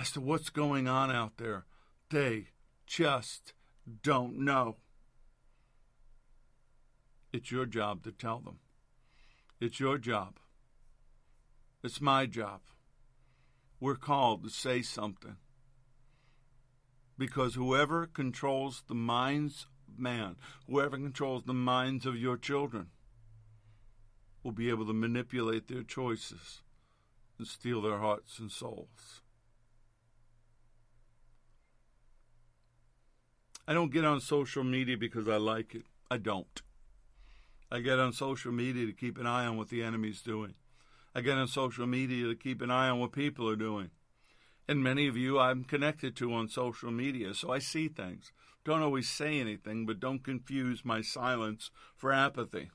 [0.00, 1.66] as to what's going on out there.
[2.10, 2.48] They
[2.84, 3.52] just
[4.02, 4.78] don't know.
[7.32, 8.58] It's your job to tell them.
[9.60, 10.40] It's your job.
[11.82, 12.60] It's my job.
[13.80, 15.36] We're called to say something.
[17.16, 20.36] Because whoever controls the minds of man,
[20.68, 22.88] whoever controls the minds of your children,
[24.42, 26.62] will be able to manipulate their choices
[27.38, 29.22] and steal their hearts and souls.
[33.66, 35.84] I don't get on social media because I like it.
[36.10, 36.62] I don't.
[37.70, 40.54] I get on social media to keep an eye on what the enemy's doing.
[41.14, 43.90] Get on social media to keep an eye on what people are doing.
[44.66, 48.32] And many of you I'm connected to on social media, so I see things.
[48.64, 52.70] Don't always say anything, but don't confuse my silence for apathy.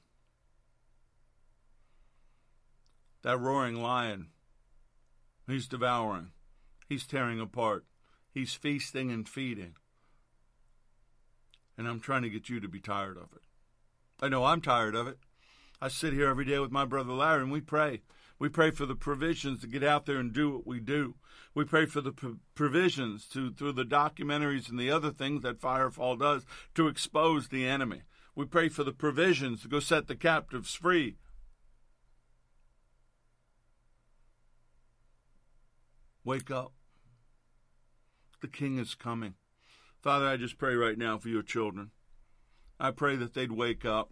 [3.23, 4.27] That roaring lion,
[5.47, 6.31] he's devouring,
[6.87, 7.85] he's tearing apart,
[8.31, 9.75] he's feasting and feeding.
[11.77, 13.43] And I'm trying to get you to be tired of it.
[14.21, 15.17] I know I'm tired of it.
[15.81, 18.01] I sit here every day with my brother Larry and we pray.
[18.37, 21.15] We pray for the provisions to get out there and do what we do.
[21.53, 26.19] We pray for the provisions to, through the documentaries and the other things that Firefall
[26.19, 28.01] does, to expose the enemy.
[28.35, 31.15] We pray for the provisions to go set the captives free.
[36.25, 36.73] Wake up.
[38.41, 39.35] The King is coming.
[40.01, 41.91] Father, I just pray right now for your children.
[42.79, 44.11] I pray that they'd wake up.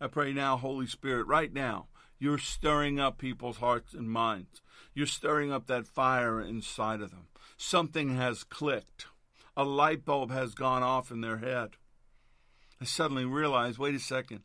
[0.00, 1.88] I pray now, Holy Spirit, right now,
[2.18, 4.62] you're stirring up people's hearts and minds.
[4.94, 7.28] You're stirring up that fire inside of them.
[7.56, 9.06] Something has clicked.
[9.56, 11.70] A light bulb has gone off in their head.
[12.80, 14.42] I suddenly realize wait a second.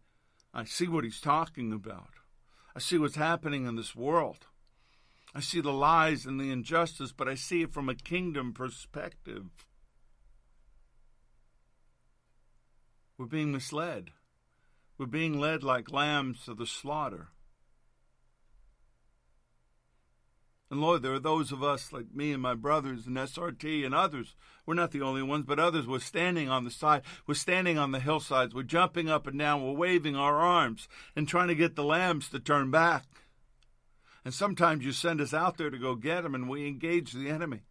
[0.54, 2.10] I see what he's talking about.
[2.76, 4.48] I see what's happening in this world.
[5.34, 9.46] I see the lies and the injustice, but I see it from a kingdom perspective.
[13.18, 14.12] We're being misled.
[14.98, 17.30] We're being led like lambs to the slaughter.
[20.72, 23.94] And Lord, there are those of us like me and my brothers and SRT and
[23.94, 24.36] others.
[24.66, 25.86] We're not the only ones, but others.
[25.86, 27.02] We're standing on the side.
[27.28, 28.56] We're standing on the hillsides.
[28.56, 29.62] We're jumping up and down.
[29.62, 33.04] We're waving our arms and trying to get the lambs to turn back.
[34.24, 37.30] And sometimes you send us out there to go get them and we engage the
[37.30, 37.64] enemy.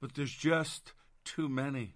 [0.00, 0.94] But there's just
[1.24, 1.94] too many.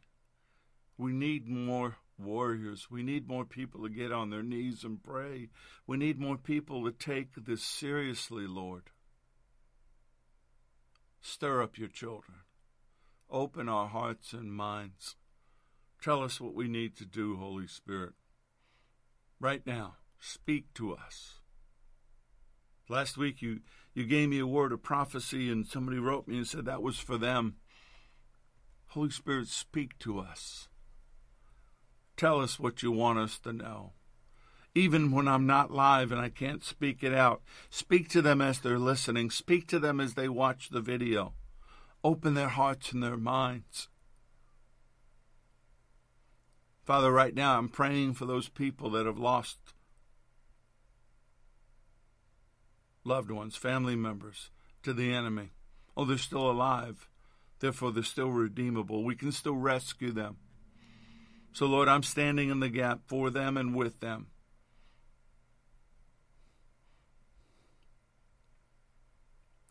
[0.97, 2.87] We need more warriors.
[2.89, 5.49] We need more people to get on their knees and pray.
[5.89, 8.91] We need more people to take this seriously, Lord.
[11.21, 12.39] Stir up your children.
[13.31, 15.17] Open our hearts and minds.
[16.03, 18.15] Tell us what we need to do, Holy Spirit.
[19.39, 21.41] Right now, speak to us.
[22.89, 23.61] Last week you,
[23.95, 26.99] you gave me a word of prophecy and somebody wrote me and said that was
[26.99, 27.57] for them.
[28.89, 30.69] Holy Spirit, speak to us.
[32.17, 33.93] Tell us what you want us to know.
[34.75, 38.61] Even when I'm not live and I can't speak it out, speak to them as
[38.61, 39.31] they're listening.
[39.31, 41.35] Speak to them as they watch the video.
[42.05, 43.89] Open their hearts and their minds.
[46.85, 49.59] Father, right now I'm praying for those people that have lost
[53.05, 54.51] loved ones, family members
[54.83, 55.51] to the enemy.
[55.97, 57.09] Oh, they're still alive.
[57.59, 59.05] Therefore, they're still redeemable.
[59.05, 60.37] We can still rescue them.
[61.53, 64.29] So, Lord, I'm standing in the gap for them and with them.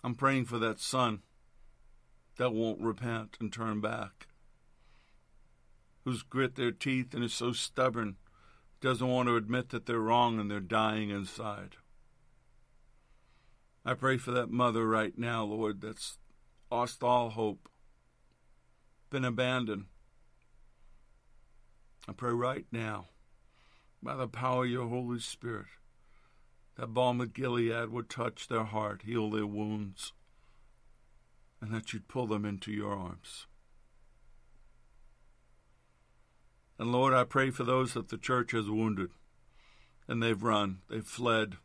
[0.03, 1.21] I'm praying for that son
[2.37, 4.27] that won't repent and turn back,
[6.05, 8.15] who's grit their teeth and is so stubborn,
[8.81, 11.75] doesn't want to admit that they're wrong and they're dying inside.
[13.83, 16.17] I pray for that mother right now, Lord, that's
[16.71, 17.67] lost all hope,
[19.09, 19.85] been abandoned.
[22.07, 23.07] I pray right now,
[24.01, 25.65] by the power of your Holy Spirit,
[26.79, 30.13] that balm of Gilead would touch their heart, heal their wounds,
[31.59, 33.47] and that you'd pull them into your arms.
[36.77, 39.09] And Lord, I pray for those that the church has wounded
[40.07, 41.57] and they've run, they've fled.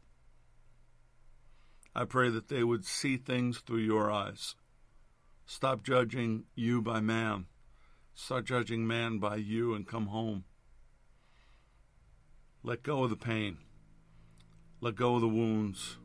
[1.94, 4.56] I pray that they would see things through your eyes.
[5.46, 7.46] Stop judging you by man.
[8.16, 10.42] Start judging man by you and come home.
[12.64, 13.58] Let go of the pain.
[14.84, 15.96] Let go of the wounds.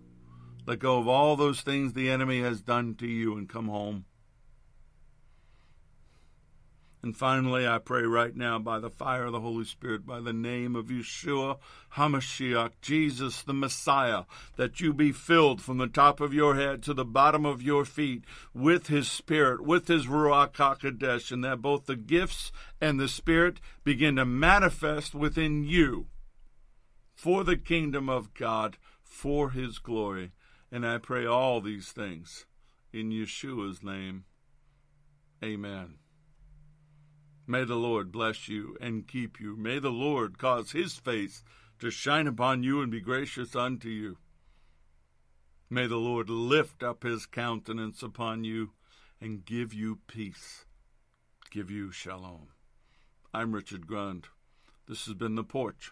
[0.65, 4.05] Let go of all those things the enemy has done to you and come home.
[7.03, 10.32] And finally, I pray right now by the fire of the Holy Spirit, by the
[10.32, 11.57] name of Yeshua
[11.95, 14.23] HaMashiach, Jesus the Messiah,
[14.55, 17.84] that you be filled from the top of your head to the bottom of your
[17.84, 18.23] feet
[18.53, 23.59] with His Spirit, with His Ruach HaKodesh, and that both the gifts and the Spirit
[23.84, 26.07] begin to manifest within you
[27.20, 30.32] for the kingdom of God, for his glory.
[30.72, 32.45] And I pray all these things
[32.93, 34.24] in Yeshua's name.
[35.43, 35.95] Amen.
[37.45, 39.57] May the Lord bless you and keep you.
[39.57, 41.43] May the Lord cause his face
[41.80, 44.17] to shine upon you and be gracious unto you.
[45.70, 48.72] May the Lord lift up his countenance upon you
[49.20, 50.63] and give you peace,
[51.51, 52.47] give you shalom.
[53.34, 54.28] I'm Richard Grund.
[54.88, 55.91] This has been The Porch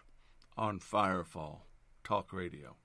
[0.58, 1.60] on Firefall
[2.02, 2.76] Talk Radio.